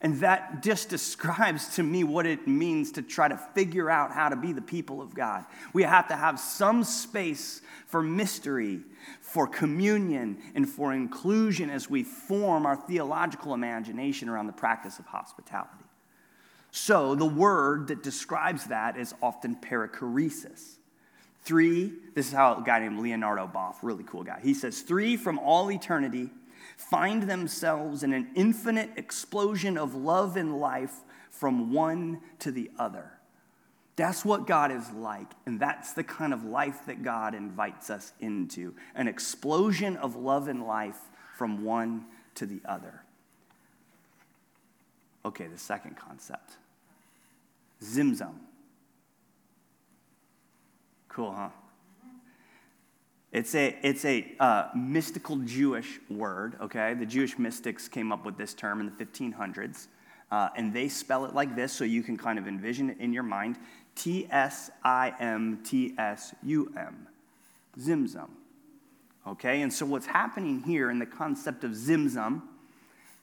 And 0.01 0.19
that 0.19 0.61
just 0.63 0.89
describes 0.89 1.75
to 1.75 1.83
me 1.83 2.03
what 2.03 2.25
it 2.25 2.47
means 2.47 2.91
to 2.93 3.01
try 3.01 3.27
to 3.27 3.37
figure 3.37 3.89
out 3.89 4.11
how 4.11 4.29
to 4.29 4.35
be 4.35 4.53
the 4.53 4.61
people 4.61 5.01
of 5.01 5.13
God. 5.13 5.45
We 5.73 5.83
have 5.83 6.07
to 6.09 6.15
have 6.15 6.39
some 6.39 6.83
space 6.83 7.61
for 7.87 8.01
mystery, 8.01 8.81
for 9.21 9.47
communion, 9.47 10.37
and 10.55 10.67
for 10.67 10.93
inclusion 10.93 11.69
as 11.69 11.89
we 11.89 12.03
form 12.03 12.65
our 12.65 12.75
theological 12.75 13.53
imagination 13.53 14.29
around 14.29 14.47
the 14.47 14.53
practice 14.53 14.99
of 14.99 15.05
hospitality. 15.05 15.85
So, 16.75 17.13
the 17.13 17.25
word 17.25 17.89
that 17.89 18.01
describes 18.01 18.65
that 18.65 18.97
is 18.97 19.13
often 19.21 19.55
perichoresis. 19.55 20.77
Three, 21.43 21.93
this 22.13 22.27
is 22.27 22.33
how 22.33 22.55
a 22.55 22.63
guy 22.63 22.79
named 22.79 22.99
Leonardo 22.99 23.49
Boff, 23.53 23.75
really 23.81 24.03
cool 24.05 24.23
guy, 24.23 24.39
he 24.41 24.53
says, 24.53 24.81
three 24.81 25.17
from 25.17 25.37
all 25.39 25.71
eternity 25.71 26.29
find 26.77 27.23
themselves 27.23 28.03
in 28.03 28.13
an 28.13 28.29
infinite 28.35 28.91
explosion 28.95 29.77
of 29.77 29.93
love 29.93 30.37
and 30.37 30.59
life 30.59 30.95
from 31.29 31.73
one 31.73 32.21
to 32.39 32.51
the 32.51 32.71
other. 32.79 33.11
That's 33.95 34.25
what 34.25 34.47
God 34.47 34.71
is 34.71 34.89
like, 34.91 35.31
and 35.45 35.59
that's 35.59 35.93
the 35.93 36.03
kind 36.03 36.33
of 36.33 36.43
life 36.43 36.85
that 36.87 37.03
God 37.03 37.35
invites 37.35 37.89
us 37.89 38.13
into 38.19 38.73
an 38.95 39.07
explosion 39.07 39.97
of 39.97 40.15
love 40.15 40.47
and 40.47 40.65
life 40.65 40.99
from 41.35 41.63
one 41.63 42.05
to 42.35 42.45
the 42.45 42.61
other. 42.65 43.03
Okay, 45.25 45.47
the 45.47 45.57
second 45.57 45.95
concept 45.95 46.57
Tsimtsum. 47.81 48.33
Cool, 51.13 51.31
huh? 51.31 51.49
It's 53.31 53.53
a, 53.53 53.77
it's 53.83 54.03
a 54.03 54.25
uh, 54.39 54.69
mystical 54.75 55.35
Jewish 55.37 55.99
word, 56.09 56.55
okay? 56.59 56.95
The 56.95 57.05
Jewish 57.05 57.37
mystics 57.37 57.87
came 57.87 58.11
up 58.11 58.25
with 58.25 58.35
this 58.35 58.55
term 58.55 58.79
in 58.79 58.87
the 58.87 59.05
1500s, 59.05 59.87
uh, 60.31 60.49
and 60.55 60.73
they 60.73 60.87
spell 60.87 61.25
it 61.25 61.35
like 61.35 61.55
this 61.55 61.71
so 61.71 61.83
you 61.83 62.01
can 62.01 62.17
kind 62.17 62.39
of 62.39 62.47
envision 62.47 62.89
it 62.89 62.97
in 62.99 63.13
your 63.13 63.23
mind 63.23 63.57
T 63.95 64.27
S 64.31 64.71
I 64.83 65.13
M 65.19 65.59
T 65.63 65.93
S 65.99 66.33
U 66.41 66.73
M, 66.75 67.07
Tsimtsum. 67.79 68.29
Okay, 69.27 69.61
and 69.61 69.71
so 69.71 69.85
what's 69.85 70.07
happening 70.07 70.63
here 70.63 70.89
in 70.89 70.97
the 70.97 71.05
concept 71.05 71.63
of 71.63 71.71
Tsimtsum 71.71 72.41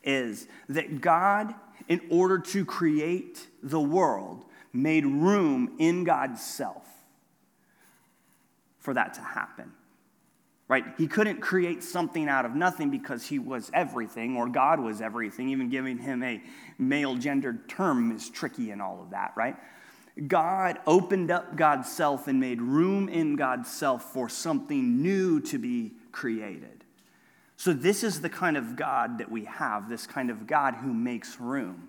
is 0.04 0.46
that 0.68 1.00
God, 1.00 1.54
in 1.88 2.00
order 2.08 2.38
to 2.38 2.64
create 2.64 3.48
the 3.64 3.80
world, 3.80 4.44
made 4.72 5.04
room 5.04 5.74
in 5.80 6.04
God's 6.04 6.40
self 6.40 6.86
for 8.80 8.94
that 8.94 9.14
to 9.14 9.20
happen 9.20 9.72
right? 10.70 10.84
He 10.96 11.08
couldn't 11.08 11.40
create 11.40 11.82
something 11.82 12.28
out 12.28 12.46
of 12.46 12.54
nothing 12.54 12.90
because 12.90 13.26
he 13.26 13.40
was 13.40 13.72
everything 13.74 14.36
or 14.36 14.48
God 14.48 14.78
was 14.78 15.00
everything. 15.00 15.48
Even 15.48 15.68
giving 15.68 15.98
him 15.98 16.22
a 16.22 16.40
male 16.78 17.16
gendered 17.16 17.68
term 17.68 18.12
is 18.12 18.30
tricky 18.30 18.70
and 18.70 18.80
all 18.80 19.02
of 19.02 19.10
that, 19.10 19.32
right? 19.36 19.56
God 20.28 20.78
opened 20.86 21.32
up 21.32 21.56
God's 21.56 21.90
self 21.90 22.28
and 22.28 22.38
made 22.38 22.62
room 22.62 23.08
in 23.08 23.34
God's 23.34 23.68
self 23.68 24.12
for 24.12 24.28
something 24.28 25.02
new 25.02 25.40
to 25.40 25.58
be 25.58 25.90
created. 26.12 26.84
So, 27.56 27.72
this 27.72 28.04
is 28.04 28.20
the 28.20 28.30
kind 28.30 28.56
of 28.56 28.76
God 28.76 29.18
that 29.18 29.30
we 29.30 29.46
have, 29.46 29.88
this 29.88 30.06
kind 30.06 30.30
of 30.30 30.46
God 30.46 30.76
who 30.76 30.94
makes 30.94 31.40
room, 31.40 31.88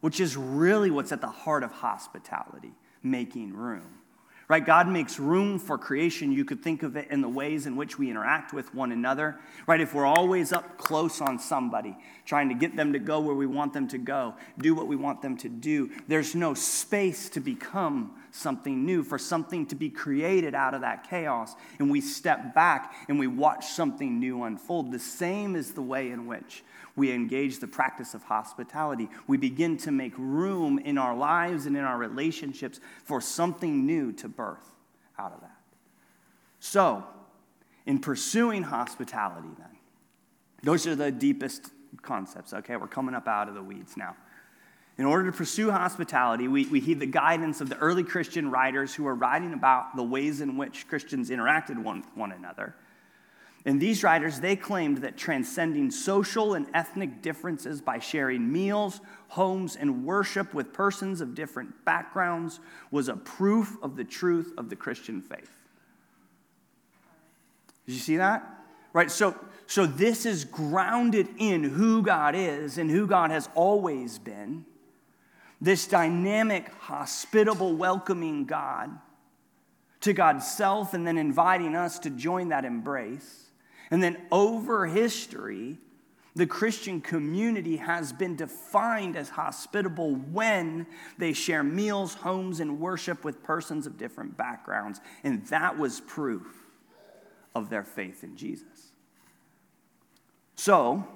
which 0.00 0.20
is 0.20 0.38
really 0.38 0.90
what's 0.90 1.12
at 1.12 1.20
the 1.20 1.28
heart 1.28 1.64
of 1.64 1.70
hospitality 1.70 2.72
making 3.02 3.52
room 3.52 4.01
right? 4.48 4.64
God 4.64 4.88
makes 4.88 5.18
room 5.18 5.58
for 5.58 5.78
creation. 5.78 6.32
You 6.32 6.44
could 6.44 6.62
think 6.62 6.82
of 6.82 6.96
it 6.96 7.08
in 7.10 7.20
the 7.20 7.28
ways 7.28 7.66
in 7.66 7.76
which 7.76 7.98
we 7.98 8.10
interact 8.10 8.52
with 8.52 8.74
one 8.74 8.92
another, 8.92 9.38
right? 9.66 9.80
If 9.80 9.94
we're 9.94 10.06
always 10.06 10.52
up 10.52 10.78
close 10.78 11.20
on 11.20 11.38
somebody, 11.38 11.96
trying 12.24 12.48
to 12.48 12.54
get 12.54 12.76
them 12.76 12.92
to 12.92 12.98
go 12.98 13.20
where 13.20 13.34
we 13.34 13.46
want 13.46 13.72
them 13.72 13.88
to 13.88 13.98
go, 13.98 14.34
do 14.58 14.74
what 14.74 14.86
we 14.86 14.96
want 14.96 15.22
them 15.22 15.36
to 15.38 15.48
do, 15.48 15.90
there's 16.08 16.34
no 16.34 16.54
space 16.54 17.28
to 17.30 17.40
become 17.40 18.14
something 18.32 18.84
new, 18.84 19.04
for 19.04 19.18
something 19.18 19.66
to 19.66 19.74
be 19.74 19.90
created 19.90 20.54
out 20.54 20.74
of 20.74 20.80
that 20.80 21.08
chaos. 21.08 21.54
And 21.78 21.90
we 21.90 22.00
step 22.00 22.54
back 22.54 22.94
and 23.08 23.18
we 23.18 23.26
watch 23.26 23.66
something 23.66 24.18
new 24.18 24.42
unfold. 24.42 24.90
The 24.90 24.98
same 24.98 25.54
is 25.54 25.72
the 25.72 25.82
way 25.82 26.10
in 26.10 26.26
which 26.26 26.64
we 26.96 27.12
engage 27.12 27.60
the 27.60 27.68
practice 27.68 28.14
of 28.14 28.22
hospitality. 28.24 29.08
We 29.26 29.36
begin 29.36 29.76
to 29.78 29.92
make 29.92 30.12
room 30.16 30.78
in 30.78 30.98
our 30.98 31.16
lives 31.16 31.66
and 31.66 31.76
in 31.76 31.84
our 31.84 31.96
relationships 31.96 32.80
for 33.04 33.20
something 33.20 33.86
new 33.86 34.12
to 34.14 34.28
birth 34.28 34.72
out 35.18 35.32
of 35.32 35.40
that. 35.40 35.56
So, 36.58 37.04
in 37.86 37.98
pursuing 37.98 38.62
hospitality, 38.62 39.48
then, 39.58 39.78
those 40.62 40.86
are 40.86 40.94
the 40.94 41.10
deepest 41.10 41.70
concepts. 42.02 42.54
Okay, 42.54 42.76
we're 42.76 42.86
coming 42.86 43.14
up 43.14 43.26
out 43.26 43.48
of 43.48 43.54
the 43.54 43.62
weeds 43.62 43.96
now. 43.96 44.16
In 45.02 45.06
order 45.06 45.32
to 45.32 45.36
pursue 45.36 45.72
hospitality, 45.72 46.46
we, 46.46 46.64
we 46.66 46.78
heed 46.78 47.00
the 47.00 47.06
guidance 47.06 47.60
of 47.60 47.68
the 47.68 47.76
early 47.78 48.04
Christian 48.04 48.52
writers 48.52 48.94
who 48.94 49.02
were 49.02 49.16
writing 49.16 49.52
about 49.52 49.96
the 49.96 50.02
ways 50.04 50.40
in 50.40 50.56
which 50.56 50.86
Christians 50.86 51.28
interacted 51.28 51.76
one, 51.76 52.04
one 52.14 52.30
another. 52.30 52.76
And 53.64 53.80
these 53.80 54.04
writers, 54.04 54.38
they 54.38 54.54
claimed 54.54 54.98
that 54.98 55.16
transcending 55.16 55.90
social 55.90 56.54
and 56.54 56.68
ethnic 56.72 57.20
differences 57.20 57.80
by 57.80 57.98
sharing 57.98 58.52
meals, 58.52 59.00
homes, 59.26 59.74
and 59.74 60.04
worship 60.04 60.54
with 60.54 60.72
persons 60.72 61.20
of 61.20 61.34
different 61.34 61.84
backgrounds 61.84 62.60
was 62.92 63.08
a 63.08 63.16
proof 63.16 63.76
of 63.82 63.96
the 63.96 64.04
truth 64.04 64.52
of 64.56 64.70
the 64.70 64.76
Christian 64.76 65.20
faith. 65.20 65.50
Did 67.86 67.94
you 67.94 67.98
see 67.98 68.18
that? 68.18 68.48
Right? 68.92 69.10
So, 69.10 69.34
so 69.66 69.84
this 69.84 70.24
is 70.26 70.44
grounded 70.44 71.26
in 71.38 71.64
who 71.64 72.02
God 72.02 72.36
is 72.36 72.78
and 72.78 72.88
who 72.88 73.08
God 73.08 73.32
has 73.32 73.48
always 73.56 74.20
been. 74.20 74.64
This 75.62 75.86
dynamic, 75.86 76.68
hospitable, 76.80 77.76
welcoming 77.76 78.46
God 78.46 78.90
to 80.00 80.12
God's 80.12 80.44
self 80.44 80.92
and 80.92 81.06
then 81.06 81.16
inviting 81.16 81.76
us 81.76 82.00
to 82.00 82.10
join 82.10 82.48
that 82.48 82.64
embrace. 82.64 83.52
And 83.92 84.02
then 84.02 84.16
over 84.32 84.86
history, 84.86 85.78
the 86.34 86.46
Christian 86.46 87.00
community 87.00 87.76
has 87.76 88.12
been 88.12 88.34
defined 88.34 89.14
as 89.16 89.28
hospitable 89.28 90.16
when 90.16 90.84
they 91.16 91.32
share 91.32 91.62
meals, 91.62 92.14
homes, 92.14 92.58
and 92.58 92.80
worship 92.80 93.24
with 93.24 93.44
persons 93.44 93.86
of 93.86 93.96
different 93.96 94.36
backgrounds. 94.36 95.00
And 95.22 95.46
that 95.46 95.78
was 95.78 96.00
proof 96.00 96.66
of 97.54 97.70
their 97.70 97.84
faith 97.84 98.24
in 98.24 98.36
Jesus. 98.36 98.90
So, 100.56 101.06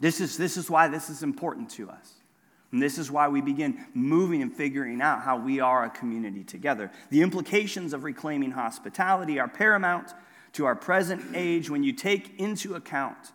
this 0.00 0.22
is, 0.22 0.38
this 0.38 0.56
is 0.56 0.70
why 0.70 0.88
this 0.88 1.10
is 1.10 1.22
important 1.22 1.68
to 1.72 1.90
us. 1.90 2.15
And 2.72 2.82
this 2.82 2.98
is 2.98 3.10
why 3.10 3.28
we 3.28 3.40
begin 3.40 3.86
moving 3.94 4.42
and 4.42 4.52
figuring 4.52 5.00
out 5.00 5.22
how 5.22 5.38
we 5.38 5.60
are 5.60 5.84
a 5.84 5.90
community 5.90 6.44
together. 6.44 6.90
The 7.10 7.22
implications 7.22 7.92
of 7.92 8.04
reclaiming 8.04 8.50
hospitality 8.50 9.38
are 9.38 9.48
paramount 9.48 10.12
to 10.54 10.64
our 10.64 10.74
present 10.74 11.22
age 11.34 11.70
when 11.70 11.84
you 11.84 11.92
take 11.92 12.38
into 12.38 12.74
account 12.74 13.32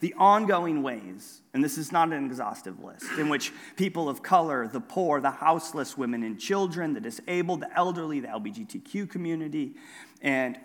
the 0.00 0.14
ongoing 0.14 0.82
ways, 0.82 1.42
and 1.52 1.62
this 1.62 1.76
is 1.76 1.92
not 1.92 2.10
an 2.10 2.24
exhaustive 2.24 2.82
list, 2.82 3.04
in 3.18 3.28
which 3.28 3.52
people 3.76 4.08
of 4.08 4.22
color, 4.22 4.66
the 4.66 4.80
poor, 4.80 5.20
the 5.20 5.30
houseless, 5.30 5.96
women 5.96 6.22
and 6.22 6.40
children, 6.40 6.94
the 6.94 7.00
disabled, 7.00 7.60
the 7.60 7.76
elderly, 7.76 8.18
the 8.20 8.28
LGBTQ 8.28 9.10
community, 9.10 9.74
and 10.22 10.58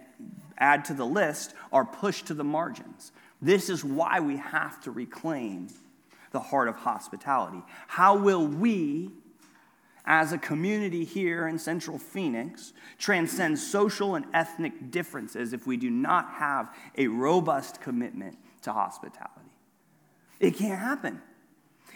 add 0.57 0.85
to 0.85 0.93
the 0.93 1.05
list, 1.05 1.53
are 1.73 1.83
pushed 1.83 2.27
to 2.27 2.33
the 2.33 2.45
margins. 2.45 3.11
This 3.41 3.69
is 3.69 3.83
why 3.83 4.21
we 4.21 4.37
have 4.37 4.79
to 4.83 4.91
reclaim 4.91 5.67
the 6.35 6.39
heart 6.41 6.67
of 6.67 6.75
hospitality. 6.75 7.63
How 7.87 8.17
will 8.17 8.45
we, 8.45 9.09
as 10.05 10.33
a 10.33 10.37
community 10.37 11.05
here 11.05 11.47
in 11.47 11.57
Central 11.57 11.97
Phoenix, 11.97 12.73
transcend 12.99 13.57
social 13.57 14.15
and 14.15 14.25
ethnic 14.33 14.91
differences 14.91 15.53
if 15.53 15.65
we 15.65 15.77
do 15.77 15.89
not 15.89 16.29
have 16.33 16.75
a 16.97 17.07
robust 17.07 17.79
commitment 17.79 18.37
to 18.63 18.73
hospitality. 18.73 19.31
It 20.41 20.57
can't 20.57 20.77
happen. 20.77 21.21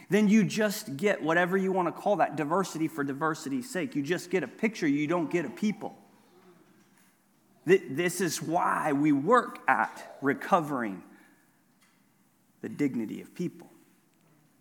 Then 0.10 0.30
you 0.30 0.46
just 0.46 0.96
get 0.96 1.22
whatever 1.22 1.58
you 1.58 1.74
want 1.74 1.90
to 1.90 1.92
call 1.92 2.16
that 2.16 2.38
diversity 2.38 2.88
for 2.88 3.04
diversity's 3.04 3.70
sake. 3.70 3.94
You 3.94 4.02
just 4.02 4.32
get 4.32 4.42
a 4.42 4.48
picture, 4.48 4.88
you 4.88 5.06
don't 5.06 5.30
get 5.30 5.44
a 5.44 5.50
people. 5.50 5.98
This 7.66 8.22
is 8.22 8.42
why 8.42 8.94
we 8.94 9.12
work 9.12 9.60
at 9.68 10.18
recovering 10.22 11.04
the 12.62 12.70
dignity 12.70 13.22
of 13.22 13.36
people, 13.36 13.69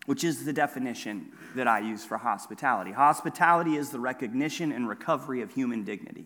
which 0.08 0.24
is 0.24 0.46
the 0.46 0.54
definition 0.54 1.30
that 1.54 1.68
I 1.68 1.80
use 1.80 2.02
for 2.02 2.16
hospitality. 2.16 2.92
Hospitality 2.92 3.76
is 3.76 3.90
the 3.90 4.00
recognition 4.00 4.72
and 4.72 4.88
recovery 4.88 5.42
of 5.42 5.52
human 5.52 5.84
dignity. 5.84 6.24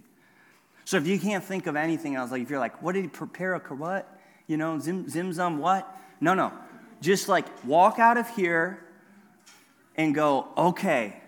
So 0.84 0.98
if 0.98 1.06
you 1.08 1.18
can't 1.18 1.42
think 1.42 1.66
of 1.66 1.74
anything 1.74 2.14
else, 2.14 2.30
like 2.30 2.42
if 2.42 2.48
you're 2.48 2.60
like, 2.60 2.80
what 2.80 2.92
did 2.92 3.02
he 3.02 3.08
prepare 3.08 3.54
a 3.54 3.58
what? 3.58 4.20
you 4.46 4.56
know, 4.56 4.78
zim, 4.78 5.08
zim 5.08 5.58
what? 5.58 5.98
No, 6.20 6.32
no. 6.34 6.52
Just 7.00 7.28
like 7.28 7.44
walk 7.64 7.98
out 7.98 8.18
of 8.18 8.28
here 8.36 8.84
and 9.96 10.14
go, 10.14 10.46
okay, 10.56 11.20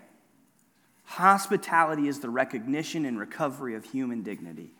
hospitality 1.03 2.07
is 2.07 2.21
the 2.21 2.29
recognition 2.29 3.03
and 3.03 3.19
recovery 3.19 3.75
of 3.75 3.83
human 3.83 4.23
dignity. 4.23 4.71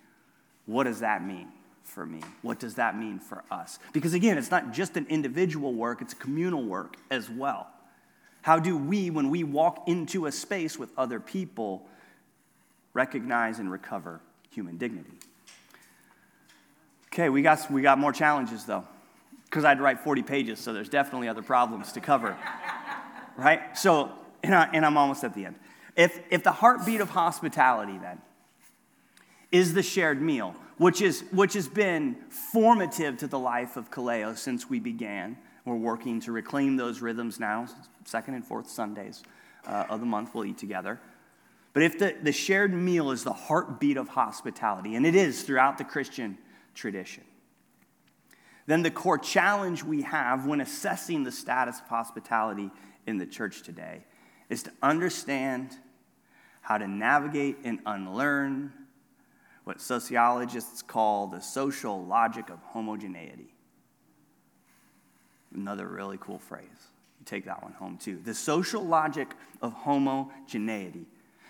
What 0.66 0.86
does 0.86 1.02
that 1.02 1.26
mean 1.26 1.50
for 1.86 2.06
me? 2.06 2.22
What 2.42 2.60
does 2.60 2.76
that 2.76 2.98
mean 2.98 3.20
for 3.20 3.44
us? 3.50 3.80
Because 3.94 4.14
again, 4.14 4.38
it's 4.38 4.52
not 4.52 4.74
just 4.74 4.98
an 4.98 5.06
individual 5.10 5.74
work, 5.74 6.02
it's 6.02 6.14
a 6.14 6.18
communal 6.18 6.64
work 6.64 6.98
as 7.10 7.30
well. 7.30 7.68
How 8.42 8.60
do 8.60 8.78
we, 8.78 9.10
when 9.10 9.30
we 9.30 9.44
walk 9.44 9.88
into 9.88 10.26
a 10.26 10.32
space 10.32 10.78
with 10.78 10.90
other 10.98 11.20
people, 11.20 11.88
recognize 12.94 13.60
and 13.60 13.72
recover 13.72 14.22
human 14.52 14.78
dignity? 14.78 15.18
Okay, 17.14 17.30
we 17.30 17.42
got, 17.42 17.72
we 17.72 17.82
got 17.82 17.98
more 17.98 18.12
challenges 18.12 18.66
though, 18.66 18.84
because 19.46 19.64
I'd 19.64 19.80
write 19.80 20.02
40 20.02 20.24
pages, 20.24 20.60
so 20.60 20.74
there's 20.74 20.90
definitely 20.90 21.28
other 21.28 21.42
problems 21.42 21.94
to 21.94 22.02
cover. 22.02 22.38
right? 23.38 23.78
So, 23.78 24.12
and, 24.44 24.54
I, 24.54 24.70
and 24.74 24.86
I'm 24.86 24.98
almost 24.98 25.24
at 25.24 25.34
the 25.34 25.46
end. 25.46 25.56
If, 25.96 26.20
if 26.30 26.44
the 26.44 26.52
heartbeat 26.52 27.02
of 27.02 27.10
hospitality 27.10 27.98
then 27.98 28.22
is 29.52 29.74
the 29.74 29.84
shared 29.84 30.22
meal, 30.22 30.56
which, 30.78 31.02
is, 31.02 31.24
which 31.32 31.54
has 31.54 31.68
been 31.68 32.16
formative 32.30 33.18
to 33.18 33.28
the 33.28 33.40
life 33.40 33.78
of 33.78 33.90
Kaleo 33.92 34.38
since 34.38 34.70
we 34.70 34.80
began, 34.80 35.38
we're 35.66 35.76
working 35.76 36.20
to 36.22 36.32
reclaim 36.32 36.78
those 36.78 37.02
rhythms 37.02 37.40
now, 37.40 37.68
second 38.04 38.36
and 38.36 38.46
fourth 38.46 38.70
Sundays 38.70 39.24
uh, 39.66 39.86
of 39.90 40.00
the 40.00 40.06
month, 40.06 40.34
we'll 40.34 40.46
eat 40.46 40.58
together. 40.58 41.00
But 41.74 41.84
if 41.84 42.00
the, 42.00 42.16
the 42.22 42.32
shared 42.32 42.74
meal 42.74 43.12
is 43.12 43.24
the 43.24 43.34
heartbeat 43.34 43.98
of 43.98 44.10
hospitality, 44.10 44.96
and 44.96 45.06
it 45.06 45.16
is 45.16 45.44
throughout 45.44 45.78
the 45.78 45.84
Christian 45.84 46.38
tradition. 46.74 47.24
Then, 48.68 48.82
the 48.82 48.92
core 48.92 49.18
challenge 49.18 49.84
we 49.84 50.02
have 50.04 50.46
when 50.46 50.62
assessing 50.62 51.24
the 51.24 51.32
status 51.32 51.80
of 51.80 51.88
hospitality 51.88 52.72
in 53.06 53.18
the 53.18 53.26
church 53.26 53.62
today 53.62 54.04
is 54.50 54.64
to 54.64 54.72
understand 54.82 55.78
how 56.62 56.78
to 56.78 56.88
navigate 56.88 57.58
and 57.64 57.80
unlearn 57.86 58.74
what 59.66 59.82
sociologists 59.82 60.82
call 60.82 61.28
the 61.28 61.42
social 61.42 62.06
logic 62.06 62.50
of 62.50 62.60
homogeneity. 62.64 63.54
Another 65.54 65.88
really 65.88 66.18
cool 66.20 66.40
phrase. 66.40 66.64
You 67.20 67.26
take 67.26 67.46
that 67.46 67.62
one 67.62 67.74
home 67.74 67.98
too. 67.98 68.20
The 68.24 68.34
social 68.34 68.86
logic 68.86 69.34
of 69.62 69.74
homogeneity. 69.74 71.08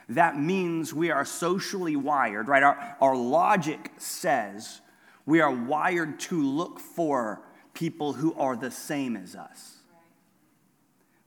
That 0.10 0.40
means 0.40 0.94
we 0.94 1.12
are 1.12 1.26
socially 1.26 1.96
wired, 1.96 2.48
right? 2.48 2.64
Our, 2.64 2.98
our 3.02 3.16
logic 3.16 3.92
says 3.98 4.82
we 5.26 5.42
are 5.42 5.52
wired 5.52 6.20
to 6.22 6.42
look 6.42 6.80
for 6.80 7.42
people 7.74 8.14
who 8.14 8.34
are 8.36 8.56
the 8.56 8.72
same 8.72 9.18
as 9.18 9.36
us. 9.36 9.76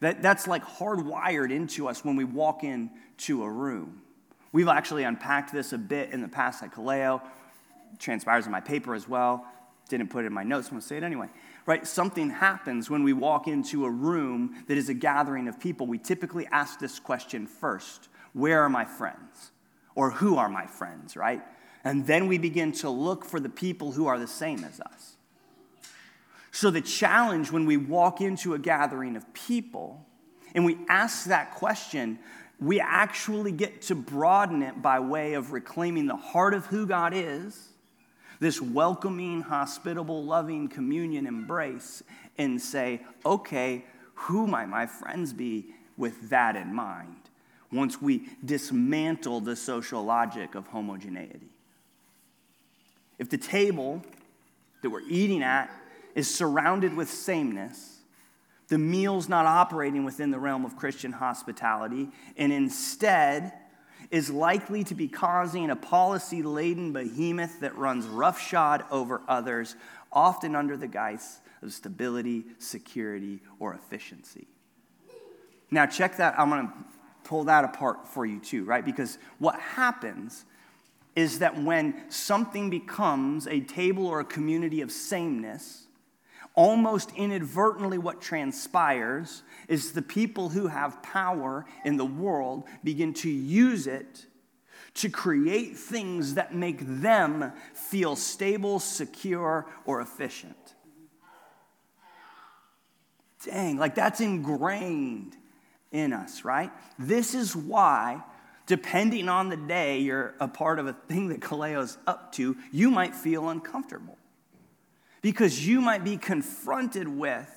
That, 0.01 0.23
that's 0.23 0.47
like 0.47 0.65
hardwired 0.65 1.51
into 1.51 1.89
us 1.89 2.05
when 2.05 2.17
we 2.17 2.25
walk 2.25 2.63
into 2.63 3.43
a 3.43 3.51
room. 3.51 4.03
We've 4.53 4.69
actually 4.69 5.05
unpacked 5.05 5.53
this 5.53 5.73
a 5.73 5.79
bit 5.79 6.11
in 6.11 6.23
the 6.23 6.29
past 6.29 6.63
at 6.63 6.73
Kaleo. 6.73 7.21
Transpires 7.99 8.47
in 8.47 8.53
my 8.53 8.61
paper 8.61 8.95
as 8.95 9.09
well. 9.09 9.47
Didn't 9.89 10.09
put 10.09 10.25
it 10.25 10.29
in 10.29 10.33
my 10.33 10.43
notes, 10.43 10.69
I'm 10.69 10.75
gonna 10.75 10.83
say 10.83 10.97
it 10.97 11.03
anyway. 11.03 11.29
Right? 11.67 11.87
Something 11.87 12.31
happens 12.31 12.89
when 12.89 13.03
we 13.03 13.13
walk 13.13 13.47
into 13.47 13.85
a 13.85 13.91
room 13.91 14.65
that 14.69 14.79
is 14.79 14.89
a 14.89 14.95
gathering 14.95 15.49
of 15.49 15.61
people. 15.61 15.87
We 15.87 15.99
typically 15.99 16.47
ask 16.47 16.79
this 16.79 16.99
question 16.99 17.47
first 17.47 18.09
Where 18.33 18.63
are 18.63 18.71
my 18.71 18.85
friends? 18.85 19.53
Or 19.95 20.11
who 20.13 20.37
are 20.37 20.49
my 20.49 20.67
friends, 20.67 21.17
right? 21.17 21.43
And 21.85 22.07
then 22.07 22.29
we 22.29 22.39
begin 22.39 22.73
to 22.73 22.91
look 22.91 23.25
for 23.25 23.41
the 23.41 23.49
people 23.49 23.93
who 23.93 24.07
are 24.07 24.19
the 24.19 24.29
same 24.29 24.63
as 24.65 24.81
us. 24.81 25.17
So, 26.53 26.71
the 26.71 26.81
challenge 26.81 27.51
when 27.51 27.67
we 27.67 27.77
walk 27.77 28.21
into 28.21 28.55
a 28.55 28.59
gathering 28.59 29.17
of 29.17 29.33
people 29.33 30.05
and 30.55 30.65
we 30.65 30.79
ask 30.89 31.27
that 31.27 31.55
question, 31.55 32.19
we 32.61 32.81
actually 32.81 33.53
get 33.53 33.83
to 33.83 33.95
broaden 33.95 34.63
it 34.63 34.83
by 34.83 34.99
way 35.01 35.35
of 35.35 35.53
reclaiming 35.53 36.07
the 36.07 36.17
heart 36.17 36.55
of 36.55 36.67
who 36.67 36.87
God 36.87 37.13
is, 37.15 37.69
this 38.41 38.61
welcoming, 38.61 39.43
hospitable, 39.43 40.25
loving 40.25 40.69
communion 40.69 41.27
embrace, 41.27 42.03
and 42.37 42.61
say, 42.61 43.01
okay, 43.25 43.85
who 44.15 44.47
might 44.47 44.67
my 44.67 44.87
friends 44.87 45.33
be 45.33 45.67
with 45.97 46.31
that 46.31 46.57
in 46.57 46.75
mind? 46.75 47.17
Once 47.71 48.01
we 48.01 48.29
dismantle 48.45 49.41
the 49.41 49.55
social 49.55 50.05
logic 50.05 50.55
of 50.55 50.67
homogeneity. 50.69 51.51
If 53.19 53.29
the 53.29 53.39
table 53.39 54.03
that 54.83 54.91
we're 54.91 55.03
eating 55.09 55.43
at 55.43 55.71
is 56.15 56.33
surrounded 56.33 56.97
with 56.97 57.11
sameness, 57.11 57.98
the 58.69 58.79
meal's 58.79 59.29
not 59.29 59.47
operating 59.47 60.05
within 60.05 60.31
the 60.31 60.39
realm 60.39 60.65
of 60.65 60.77
Christian 60.77 61.13
hospitality, 61.13 62.09
and 62.37 62.53
instead 62.53 63.53
is 64.11 64.31
likely 64.31 64.85
to 64.85 64.95
be 64.95 65.09
causing 65.09 65.71
a 65.71 65.77
policy 65.77 66.43
laden 66.43 66.93
behemoth 66.93 67.61
that 67.61 67.77
runs 67.77 68.07
roughshod 68.07 68.85
over 68.91 69.21
others, 69.29 69.75
often 70.13 70.55
under 70.55 70.77
the 70.77 70.87
guise 70.87 71.41
of 71.63 71.73
stability, 71.73 72.45
security, 72.59 73.41
or 73.59 73.75
efficiency. 73.75 74.47
Now, 75.71 75.87
check 75.87 76.17
that. 76.17 76.39
I'm 76.39 76.49
going 76.49 76.69
to 76.69 76.75
pull 77.25 77.45
that 77.45 77.65
apart 77.65 78.09
for 78.09 78.25
you, 78.25 78.39
too, 78.39 78.65
right? 78.65 78.85
Because 78.85 79.19
what 79.39 79.59
happens 79.59 80.45
is 81.15 81.41
that 81.41 81.61
when 81.61 82.11
something 82.11 82.71
becomes 82.71 83.47
a 83.47 83.61
table 83.61 84.07
or 84.07 84.21
a 84.21 84.25
community 84.25 84.81
of 84.81 84.93
sameness, 84.93 85.88
almost 86.59 87.13
inadvertently 87.15 87.99
what 87.99 88.21
transpires 88.21 89.45
is 89.69 89.93
the 89.93 90.03
people 90.03 90.49
who 90.49 90.67
have 90.67 91.01
power 91.05 91.65
in 91.85 91.97
the 91.97 92.05
world 92.05 92.65
begin 92.83 93.15
to 93.15 93.31
use 93.31 93.87
it 93.87 94.27
to 94.93 95.09
create 95.09 95.77
things 95.77 96.35
that 96.35 96.53
make 96.53 96.81
them 96.81 97.53
feel 97.75 98.17
stable, 98.17 98.81
secure, 98.81 99.67
or 99.85 100.01
efficient. 100.01 100.75
Dang, 103.45 103.77
like 103.77 103.95
that's 103.95 104.21
ingrained 104.21 105.37
in 105.93 106.13
us, 106.13 106.45
right? 106.45 106.73
This 106.99 107.35
is 107.35 107.55
why 107.55 108.25
depending 108.67 109.29
on 109.29 109.49
the 109.49 109.57
day 109.57 110.01
you're 110.01 110.35
a 110.41 110.49
part 110.49 110.81
of 110.81 110.89
a 110.89 110.93
thing 110.93 111.29
that 111.29 111.39
Kaleo's 111.39 111.99
up 112.05 112.33
to, 112.33 112.57
you 112.73 112.91
might 112.91 113.15
feel 113.15 113.49
uncomfortable. 113.49 114.19
Because 115.21 115.67
you 115.67 115.81
might 115.81 116.05
be 116.05 116.17
confronted 116.17 117.09
with 117.09 117.55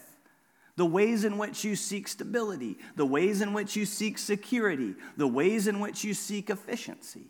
the 0.76 0.86
ways 0.86 1.24
in 1.26 1.38
which 1.38 1.64
you 1.64 1.76
seek 1.76 2.08
stability, 2.08 2.78
the 2.96 3.06
ways 3.06 3.42
in 3.42 3.54
which 3.54 3.76
you 3.76 3.86
seek 3.86 4.18
security, 4.18 4.96
the 5.18 5.28
ways 5.28 5.68
in 5.68 5.80
which 5.80 6.04
you 6.04 6.14
seek 6.14 6.50
efficiency. 6.50 7.28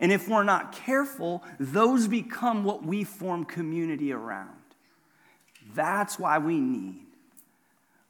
And 0.00 0.12
if 0.12 0.28
we're 0.28 0.44
not 0.44 0.72
careful, 0.72 1.42
those 1.58 2.08
become 2.08 2.64
what 2.64 2.84
we 2.84 3.04
form 3.04 3.44
community 3.44 4.12
around. 4.12 4.50
That's 5.74 6.18
why 6.18 6.38
we 6.38 6.60
need 6.60 7.06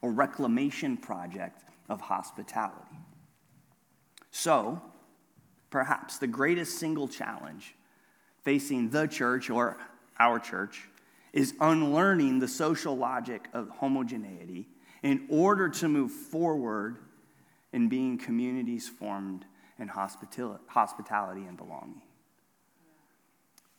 a 0.03 0.09
reclamation 0.09 0.97
project 0.97 1.63
of 1.89 2.01
hospitality. 2.01 2.99
So, 4.31 4.83
perhaps 5.71 6.19
the 6.19 6.27
greatest 6.27 6.79
single 6.79 7.07
challenge 7.07 7.75
facing 8.43 8.91
the 8.91 9.07
church 9.07 9.49
or 9.49 9.79
our 10.19 10.39
church, 10.39 10.89
is 11.35 11.53
unlearning 11.61 12.39
the 12.39 12.47
social 12.47 12.97
logic 12.97 13.49
of 13.53 13.69
homogeneity 13.69 14.69
in 15.03 15.27
order 15.29 15.69
to 15.69 15.89
move 15.89 16.13
forward 16.13 16.97
in 17.73 17.89
being 17.89 18.17
communities 18.17 18.89
formed 18.89 19.45
in 19.81 19.89
hospitality 19.89 21.43
and 21.43 21.57
belonging. 21.57 22.03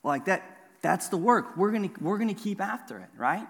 Like 0.04 0.26
that, 0.26 0.42
that's 0.82 1.08
the 1.08 1.16
work. 1.16 1.56
We're 1.56 1.72
gonna, 1.72 1.90
we're 1.98 2.18
gonna 2.18 2.34
keep 2.34 2.60
after 2.60 2.98
it, 2.98 3.08
right? 3.16 3.48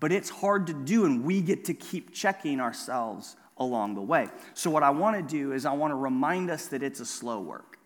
But 0.00 0.10
it's 0.10 0.30
hard 0.30 0.66
to 0.68 0.72
do, 0.72 1.04
and 1.04 1.22
we 1.22 1.42
get 1.42 1.66
to 1.66 1.74
keep 1.74 2.14
checking 2.14 2.58
ourselves 2.58 3.36
along 3.58 3.96
the 3.96 4.00
way. 4.00 4.28
So, 4.54 4.70
what 4.70 4.82
I 4.82 4.88
wanna 4.88 5.20
do 5.20 5.52
is, 5.52 5.66
I 5.66 5.74
wanna 5.74 5.94
remind 5.94 6.50
us 6.50 6.68
that 6.68 6.82
it's 6.82 7.00
a 7.00 7.06
slow 7.06 7.38
work, 7.38 7.78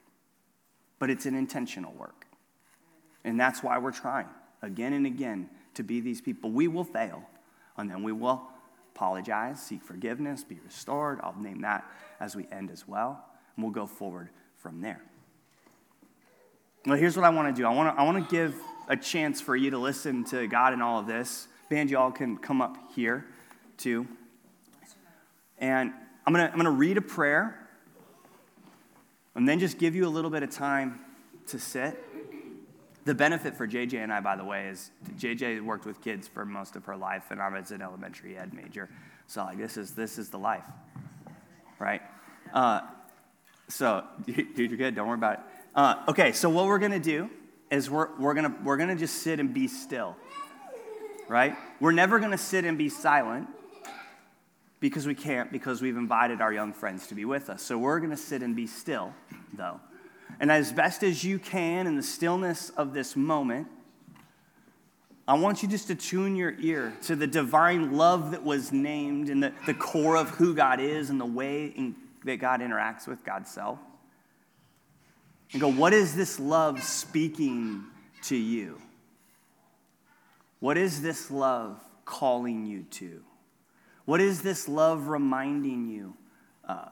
but 1.01 1.11
it's 1.11 1.27
an 1.27 1.35
intentional 1.35 1.93
work. 1.95 2.29
And 3.25 3.41
that's 3.41 3.61
why 3.65 3.79
we're 3.79 3.91
trying 3.91 4.29
again 4.65 4.93
and 4.93 5.07
again 5.07 5.49
to 5.75 5.83
be 5.83 6.01
these 6.01 6.21
people. 6.21 6.51
We 6.51 6.69
will 6.69 6.85
fail, 6.85 7.23
and 7.77 7.91
then 7.91 8.03
we 8.03 8.13
will 8.13 8.43
apologize, 8.95 9.61
seek 9.63 9.83
forgiveness, 9.83 10.45
be 10.45 10.59
restored. 10.65 11.21
I'll 11.23 11.37
name 11.39 11.61
that 11.63 11.85
as 12.21 12.35
we 12.37 12.47
end 12.51 12.71
as 12.71 12.87
well, 12.87 13.25
and 13.57 13.65
we'll 13.65 13.73
go 13.73 13.87
forward 13.87 14.31
from 14.57 14.81
there. 14.81 15.03
Well, 16.87 16.97
here's 16.97 17.17
what 17.17 17.25
I 17.25 17.31
want 17.31 17.55
to 17.55 17.63
do 17.63 17.67
I 17.67 17.73
want 17.73 17.95
to, 17.95 18.01
I 18.01 18.05
want 18.05 18.29
to 18.29 18.35
give 18.35 18.55
a 18.89 18.97
chance 18.97 19.41
for 19.41 19.57
you 19.57 19.71
to 19.71 19.79
listen 19.79 20.25
to 20.25 20.47
God 20.47 20.73
in 20.73 20.83
all 20.83 21.01
of 21.01 21.07
this. 21.07 21.49
Band, 21.71 21.91
y'all 21.91 22.11
can 22.11 22.37
come 22.37 22.61
up 22.61 22.77
here 22.95 23.25
too. 23.79 24.07
And 25.59 25.93
I'm 26.27 26.35
going 26.35 26.47
to, 26.47 26.53
I'm 26.53 26.59
going 26.59 26.65
to 26.67 26.71
read 26.71 26.99
a 26.99 27.03
prayer 27.03 27.59
and 29.35 29.49
then 29.49 29.59
just 29.59 29.79
give 29.79 29.95
you 29.95 30.07
a 30.07 30.09
little 30.09 30.31
bit 30.31 30.43
of 30.43 30.51
time 30.51 31.01
to 31.49 31.59
sit. 31.59 32.03
The 33.05 33.15
benefit 33.15 33.55
for 33.55 33.69
JJ 33.69 34.03
and 34.03 34.13
I, 34.13 34.21
by 34.21 34.35
the 34.37 34.45
way, 34.45 34.69
is 34.69 34.91
JJ 35.19 35.63
worked 35.63 35.85
with 35.85 36.01
kids 36.01 36.27
for 36.27 36.47
most 36.47 36.75
of 36.75 36.85
her 36.87 36.97
life, 36.97 37.25
and 37.31 37.41
I 37.41 37.49
was 37.51 37.71
an 37.71 37.83
elementary 37.83 38.39
ed 38.39 38.55
major. 38.55 38.89
So 39.27 39.45
like 39.45 39.59
this 39.59 39.77
is 39.77 39.93
this 39.93 40.19
is 40.19 40.31
the 40.31 40.39
life, 40.39 40.65
right? 41.79 42.01
Uh, 42.53 42.81
so 43.69 44.05
dude, 44.27 44.57
you're 44.57 44.69
good. 44.69 44.95
Don't 44.95 45.07
worry 45.07 45.19
about 45.19 45.35
it. 45.35 45.41
Uh, 45.75 46.03
okay, 46.09 46.33
so 46.33 46.49
what 46.49 46.67
we're 46.67 46.79
gonna 46.79 46.99
do 46.99 47.29
is 47.71 47.91
we're 47.91 48.09
we're 48.19 48.35
gonna 48.35 48.55
we're 48.65 48.77
gonna 48.79 48.97
just 48.97 49.17
sit 49.23 49.39
and 49.39 49.53
be 49.53 49.69
still, 49.69 50.17
right? 51.29 51.57
We're 51.81 51.93
never 51.93 52.19
gonna 52.19 52.39
sit 52.39 52.65
and 52.65 52.79
be 52.79 52.89
silent 52.89 53.49
because 54.81 55.07
we 55.07 55.15
can't 55.15 55.53
because 55.53 55.83
we've 55.83 55.97
invited 55.97 56.41
our 56.41 56.53
young 56.53 56.73
friends 56.73 57.07
to 57.09 57.15
be 57.15 57.25
with 57.25 57.51
us. 57.51 57.63
So 57.63 57.77
we're 57.77 58.01
gonna 58.01 58.17
sit 58.17 58.43
and 58.43 58.57
be 58.57 58.67
still, 58.67 59.13
though. 59.53 59.81
And 60.41 60.51
as 60.51 60.73
best 60.73 61.03
as 61.03 61.25
you 61.25 61.39
can 61.39 61.87
in 61.87 61.97
the 61.97 62.03
stillness 62.03 62.71
of 62.71 62.93
this 62.93 63.17
moment, 63.17 63.69
I 65.27 65.35
want 65.39 65.63
you 65.63 65.69
just 65.69 65.87
to 65.87 65.95
tune 65.95 66.37
your 66.37 66.55
ear 66.59 66.95
to 67.03 67.17
the 67.17 67.27
divine 67.27 67.97
love 67.97 68.33
that 68.33 68.45
was 68.45 68.73
named 68.73 69.31
and 69.31 69.43
the, 69.43 69.53
the 69.65 69.73
core 69.73 70.17
of 70.17 70.31
who 70.31 70.55
God 70.55 70.81
is 70.81 71.09
and 71.09 71.19
the 71.19 71.27
way 71.27 71.67
in, 71.67 71.95
that 72.25 72.37
God 72.37 72.61
interacts 72.61 73.07
with 73.07 73.25
God's 73.25 73.51
self. 73.51 73.79
And 75.53 75.61
go, 75.61 75.71
what 75.71 75.95
is 75.95 76.15
this 76.15 76.39
love 76.39 76.83
speaking 76.83 77.85
to 78.25 78.37
you? 78.37 78.81
What 80.61 80.77
is 80.77 81.01
this 81.01 81.31
love 81.31 81.81
calling 82.05 82.67
you 82.67 82.85
to? 82.91 83.23
What 84.05 84.21
is 84.21 84.43
this 84.43 84.69
love 84.69 85.09
reminding 85.09 85.89
you 85.89 86.15
of? 86.65 86.91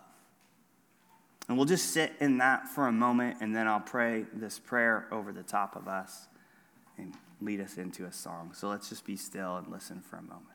And 1.52 1.58
we'll 1.58 1.66
just 1.66 1.90
sit 1.90 2.14
in 2.18 2.38
that 2.38 2.66
for 2.66 2.86
a 2.86 2.92
moment, 2.92 3.36
and 3.42 3.54
then 3.54 3.68
I'll 3.68 3.78
pray 3.78 4.24
this 4.32 4.58
prayer 4.58 5.06
over 5.12 5.32
the 5.32 5.42
top 5.42 5.76
of 5.76 5.86
us 5.86 6.26
and 6.96 7.12
lead 7.42 7.60
us 7.60 7.76
into 7.76 8.06
a 8.06 8.10
song. 8.10 8.52
So 8.54 8.70
let's 8.70 8.88
just 8.88 9.04
be 9.04 9.16
still 9.16 9.58
and 9.58 9.68
listen 9.68 10.00
for 10.00 10.16
a 10.16 10.22
moment. 10.22 10.51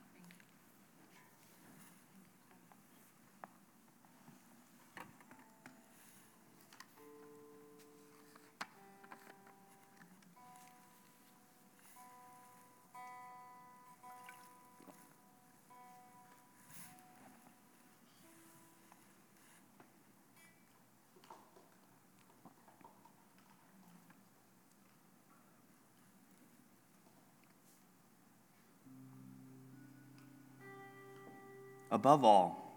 Above 32.08 32.24
all, 32.24 32.74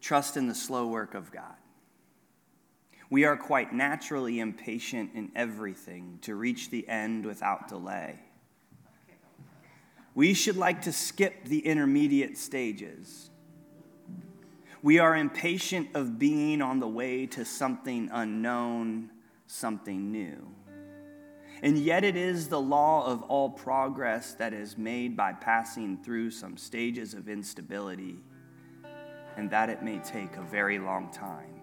trust 0.00 0.38
in 0.38 0.46
the 0.46 0.54
slow 0.54 0.86
work 0.86 1.12
of 1.12 1.30
God. 1.30 1.56
We 3.10 3.26
are 3.26 3.36
quite 3.36 3.74
naturally 3.74 4.40
impatient 4.40 5.10
in 5.12 5.30
everything 5.36 6.20
to 6.22 6.34
reach 6.34 6.70
the 6.70 6.88
end 6.88 7.26
without 7.26 7.68
delay. 7.68 8.18
We 10.14 10.32
should 10.32 10.56
like 10.56 10.80
to 10.84 10.92
skip 10.94 11.44
the 11.44 11.66
intermediate 11.66 12.38
stages. 12.38 13.28
We 14.82 15.00
are 15.00 15.14
impatient 15.14 15.90
of 15.92 16.18
being 16.18 16.62
on 16.62 16.80
the 16.80 16.88
way 16.88 17.26
to 17.26 17.44
something 17.44 18.08
unknown, 18.10 19.10
something 19.46 20.10
new. 20.10 20.48
And 21.60 21.76
yet, 21.76 22.04
it 22.04 22.16
is 22.16 22.48
the 22.48 22.60
law 22.60 23.04
of 23.04 23.22
all 23.24 23.50
progress 23.50 24.32
that 24.36 24.54
is 24.54 24.78
made 24.78 25.14
by 25.14 25.34
passing 25.34 25.98
through 26.02 26.30
some 26.30 26.56
stages 26.56 27.12
of 27.12 27.28
instability 27.28 28.16
and 29.36 29.50
that 29.50 29.70
it 29.70 29.82
may 29.82 29.98
take 29.98 30.36
a 30.36 30.42
very 30.42 30.78
long 30.78 31.10
time. 31.10 31.60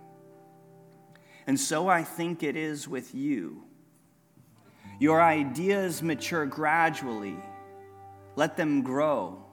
And 1.48 1.60
so 1.60 1.88
I 1.88 2.04
think 2.04 2.44
it 2.44 2.56
is 2.56 2.88
with 2.88 3.14
you. 3.14 3.64
Your 5.00 5.22
ideas 5.22 6.02
mature 6.02 6.46
gradually. 6.46 7.36
Let 8.36 8.56
them 8.56 8.82
grow. 8.82 9.44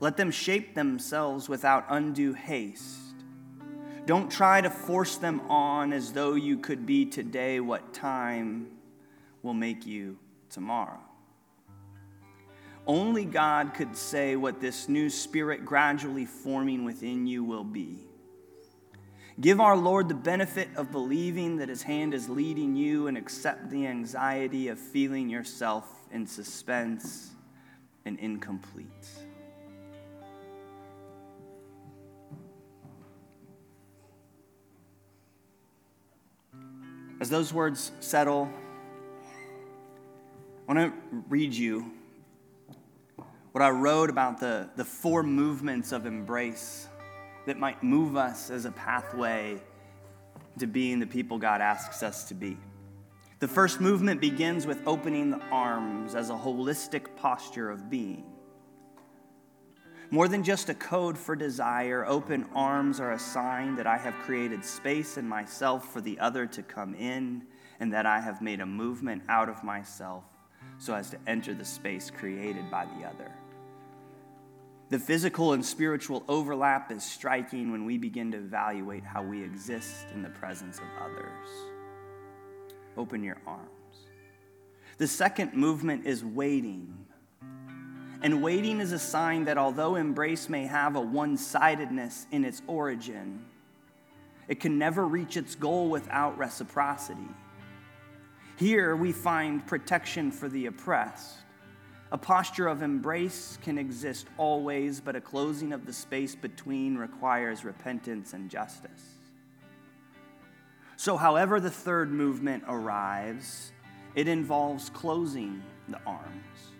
Let 0.00 0.16
them 0.16 0.30
shape 0.30 0.74
themselves 0.74 1.48
without 1.48 1.86
undue 1.88 2.34
haste. 2.34 2.98
Don't 4.06 4.30
try 4.30 4.60
to 4.60 4.70
force 4.70 5.16
them 5.16 5.40
on 5.48 5.92
as 5.92 6.12
though 6.12 6.34
you 6.34 6.58
could 6.58 6.86
be 6.86 7.04
today 7.04 7.60
what 7.60 7.92
time 7.92 8.68
will 9.42 9.54
make 9.54 9.86
you 9.86 10.18
tomorrow. 10.50 11.07
Only 12.88 13.26
God 13.26 13.74
could 13.74 13.94
say 13.94 14.34
what 14.34 14.62
this 14.62 14.88
new 14.88 15.10
spirit 15.10 15.66
gradually 15.66 16.24
forming 16.24 16.86
within 16.86 17.26
you 17.26 17.44
will 17.44 17.62
be. 17.62 17.98
Give 19.38 19.60
our 19.60 19.76
Lord 19.76 20.08
the 20.08 20.14
benefit 20.14 20.70
of 20.74 20.90
believing 20.90 21.58
that 21.58 21.68
His 21.68 21.82
hand 21.82 22.14
is 22.14 22.30
leading 22.30 22.74
you 22.74 23.06
and 23.06 23.18
accept 23.18 23.70
the 23.70 23.86
anxiety 23.86 24.68
of 24.68 24.78
feeling 24.78 25.28
yourself 25.28 25.86
in 26.10 26.26
suspense 26.26 27.30
and 28.06 28.18
incomplete. 28.18 28.86
As 37.20 37.28
those 37.28 37.52
words 37.52 37.92
settle, 38.00 38.48
I 40.66 40.72
want 40.72 40.92
to 40.92 41.22
read 41.28 41.52
you 41.52 41.97
what 43.58 43.66
I 43.66 43.70
wrote 43.70 44.08
about 44.08 44.38
the, 44.38 44.70
the 44.76 44.84
four 44.84 45.24
movements 45.24 45.90
of 45.90 46.06
embrace 46.06 46.86
that 47.44 47.58
might 47.58 47.82
move 47.82 48.16
us 48.16 48.50
as 48.50 48.66
a 48.66 48.70
pathway 48.70 49.60
to 50.60 50.68
being 50.68 51.00
the 51.00 51.08
people 51.08 51.38
God 51.38 51.60
asks 51.60 52.04
us 52.04 52.22
to 52.28 52.34
be. 52.34 52.56
The 53.40 53.48
first 53.48 53.80
movement 53.80 54.20
begins 54.20 54.64
with 54.64 54.80
opening 54.86 55.30
the 55.30 55.40
arms 55.50 56.14
as 56.14 56.30
a 56.30 56.34
holistic 56.34 57.16
posture 57.16 57.68
of 57.68 57.90
being. 57.90 58.26
More 60.12 60.28
than 60.28 60.44
just 60.44 60.68
a 60.68 60.74
code 60.74 61.18
for 61.18 61.34
desire, 61.34 62.06
open 62.06 62.46
arms 62.54 63.00
are 63.00 63.10
a 63.10 63.18
sign 63.18 63.74
that 63.74 63.88
I 63.88 63.96
have 63.96 64.14
created 64.20 64.64
space 64.64 65.18
in 65.18 65.28
myself 65.28 65.92
for 65.92 66.00
the 66.00 66.16
other 66.20 66.46
to 66.46 66.62
come 66.62 66.94
in, 66.94 67.42
and 67.80 67.92
that 67.92 68.06
I 68.06 68.20
have 68.20 68.40
made 68.40 68.60
a 68.60 68.66
movement 68.66 69.24
out 69.28 69.48
of 69.48 69.64
myself 69.64 70.22
so 70.78 70.94
as 70.94 71.10
to 71.10 71.18
enter 71.26 71.54
the 71.54 71.64
space 71.64 72.08
created 72.08 72.70
by 72.70 72.86
the 72.96 73.04
other. 73.04 73.32
The 74.90 74.98
physical 74.98 75.52
and 75.52 75.64
spiritual 75.64 76.24
overlap 76.28 76.90
is 76.90 77.04
striking 77.04 77.72
when 77.72 77.84
we 77.84 77.98
begin 77.98 78.32
to 78.32 78.38
evaluate 78.38 79.04
how 79.04 79.22
we 79.22 79.42
exist 79.42 80.06
in 80.14 80.22
the 80.22 80.30
presence 80.30 80.78
of 80.78 80.84
others. 81.02 81.48
Open 82.96 83.22
your 83.22 83.36
arms. 83.46 83.68
The 84.96 85.06
second 85.06 85.52
movement 85.52 86.06
is 86.06 86.24
waiting. 86.24 87.06
And 88.22 88.42
waiting 88.42 88.80
is 88.80 88.92
a 88.92 88.98
sign 88.98 89.44
that 89.44 89.58
although 89.58 89.96
embrace 89.96 90.48
may 90.48 90.66
have 90.66 90.96
a 90.96 91.00
one 91.00 91.36
sidedness 91.36 92.26
in 92.32 92.44
its 92.44 92.62
origin, 92.66 93.44
it 94.48 94.58
can 94.58 94.78
never 94.78 95.06
reach 95.06 95.36
its 95.36 95.54
goal 95.54 95.90
without 95.90 96.36
reciprocity. 96.38 97.28
Here 98.56 98.96
we 98.96 99.12
find 99.12 99.64
protection 99.66 100.32
for 100.32 100.48
the 100.48 100.66
oppressed. 100.66 101.36
A 102.10 102.16
posture 102.16 102.68
of 102.68 102.82
embrace 102.82 103.58
can 103.62 103.76
exist 103.76 104.26
always, 104.38 105.00
but 105.00 105.14
a 105.14 105.20
closing 105.20 105.72
of 105.72 105.84
the 105.84 105.92
space 105.92 106.34
between 106.34 106.96
requires 106.96 107.64
repentance 107.64 108.32
and 108.32 108.48
justice. 108.48 109.14
So, 110.96 111.16
however, 111.16 111.60
the 111.60 111.70
third 111.70 112.10
movement 112.10 112.64
arrives, 112.66 113.72
it 114.14 114.26
involves 114.26 114.88
closing 114.90 115.62
the 115.86 116.00
arms. 116.06 116.72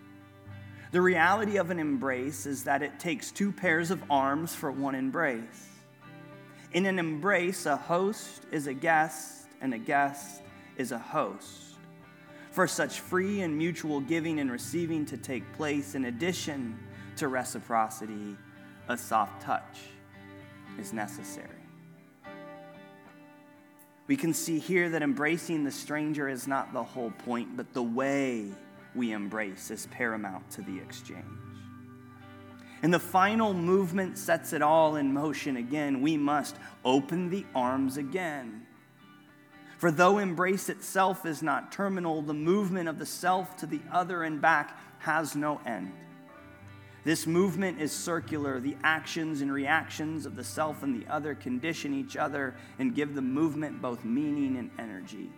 The 0.91 1.01
reality 1.01 1.57
of 1.57 1.69
an 1.69 1.77
embrace 1.77 2.47
is 2.47 2.63
that 2.63 2.81
it 2.81 2.99
takes 2.99 3.31
two 3.31 3.51
pairs 3.51 3.91
of 3.91 4.03
arms 4.09 4.55
for 4.55 4.71
one 4.71 4.95
embrace. 4.95 5.67
In 6.73 6.87
an 6.87 6.97
embrace, 6.97 7.67
a 7.67 7.77
host 7.77 8.45
is 8.51 8.65
a 8.65 8.73
guest, 8.73 9.45
and 9.61 9.75
a 9.75 9.77
guest 9.77 10.41
is 10.75 10.91
a 10.91 10.97
host. 10.97 11.68
For 12.51 12.67
such 12.67 12.99
free 12.99 13.41
and 13.41 13.57
mutual 13.57 14.01
giving 14.01 14.39
and 14.39 14.51
receiving 14.51 15.05
to 15.07 15.17
take 15.17 15.51
place, 15.53 15.95
in 15.95 16.05
addition 16.05 16.77
to 17.17 17.27
reciprocity, 17.27 18.35
a 18.87 18.97
soft 18.97 19.41
touch 19.41 19.79
is 20.79 20.93
necessary. 20.93 21.47
We 24.07 24.17
can 24.17 24.33
see 24.33 24.57
here 24.57 24.89
that 24.89 25.03
embracing 25.03 25.63
the 25.63 25.71
stranger 25.71 26.27
is 26.27 26.47
not 26.47 26.73
the 26.73 26.83
whole 26.83 27.11
point, 27.11 27.55
but 27.55 27.73
the 27.73 27.83
way 27.83 28.47
we 28.95 29.11
embrace 29.11 29.69
is 29.69 29.85
paramount 29.91 30.49
to 30.51 30.63
the 30.63 30.79
exchange. 30.79 31.23
And 32.81 32.91
the 32.91 32.99
final 32.99 33.53
movement 33.53 34.17
sets 34.17 34.53
it 34.53 34.63
all 34.63 34.95
in 34.95 35.13
motion 35.13 35.57
again. 35.57 36.01
We 36.01 36.17
must 36.17 36.55
open 36.83 37.29
the 37.29 37.45
arms 37.53 37.97
again. 37.97 38.65
For 39.79 39.91
though 39.91 40.17
embrace 40.17 40.67
itself 40.67 41.25
is 41.25 41.41
not 41.41 41.71
terminal, 41.71 42.21
the 42.21 42.33
movement 42.33 42.89
of 42.89 42.99
the 42.99 43.05
self 43.05 43.55
to 43.57 43.65
the 43.65 43.79
other 43.89 44.23
and 44.23 44.41
back 44.41 44.77
has 44.99 45.37
no 45.37 45.61
end. 45.65 45.93
This 47.05 47.25
movement 47.25 47.79
is 47.79 47.93
circular. 47.93 48.59
The 48.59 48.75
actions 48.83 49.39
and 49.39 49.49
reactions 49.49 50.25
of 50.25 50.35
the 50.35 50.43
self 50.43 50.83
and 50.83 51.01
the 51.01 51.09
other 51.09 51.33
condition 51.33 51.93
each 51.93 52.17
other 52.17 52.55
and 52.77 52.93
give 52.93 53.15
the 53.15 53.21
movement 53.21 53.81
both 53.81 54.03
meaning 54.03 54.57
and 54.57 54.69
energy. 54.77 55.29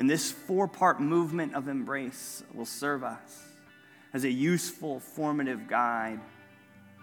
And 0.00 0.10
this 0.10 0.32
four 0.32 0.66
part 0.66 1.00
movement 1.00 1.54
of 1.54 1.68
embrace 1.68 2.42
will 2.52 2.66
serve 2.66 3.04
us 3.04 3.44
as 4.12 4.24
a 4.24 4.30
useful, 4.30 4.98
formative 4.98 5.68
guide 5.68 6.18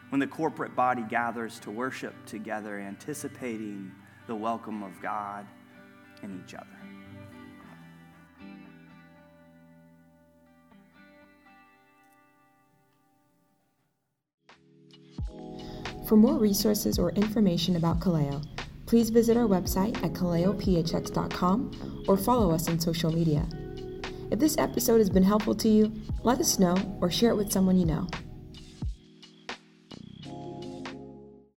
when 0.10 0.20
the 0.20 0.28
corporate 0.28 0.76
body 0.76 1.04
gathers 1.10 1.58
to 1.60 1.72
worship 1.72 2.14
together, 2.26 2.78
anticipating 2.80 3.94
the 4.28 4.36
welcome 4.36 4.84
of 4.84 4.92
God 5.02 5.46
and 6.22 6.42
each 6.44 6.54
other. 6.54 6.68
For 16.08 16.18
more 16.18 16.38
resources 16.38 17.00
or 17.00 17.12
information 17.12 17.76
about 17.76 18.00
Kaleo, 18.00 18.46
please 18.86 19.10
visit 19.10 19.38
our 19.38 19.48
website 19.48 19.96
at 20.04 20.14
kaleophx.com 20.14 22.06
or 22.08 22.18
follow 22.18 22.52
us 22.52 22.70
on 22.70 22.80
social 22.80 23.12
media. 23.12 23.48
If 24.30 24.40
this 24.40 24.58
episode 24.58 24.98
has 24.98 25.10
been 25.10 25.24
helpful 25.24 25.56
to 25.56 25.70
you, 25.70 25.92
let 26.24 26.40
us 26.40 26.60
know 26.60 26.76
or 27.02 27.10
share 27.10 27.32
it 27.32 27.36
with 27.36 27.52
someone 27.52 27.78
you 27.78 27.86
know. 27.86 28.08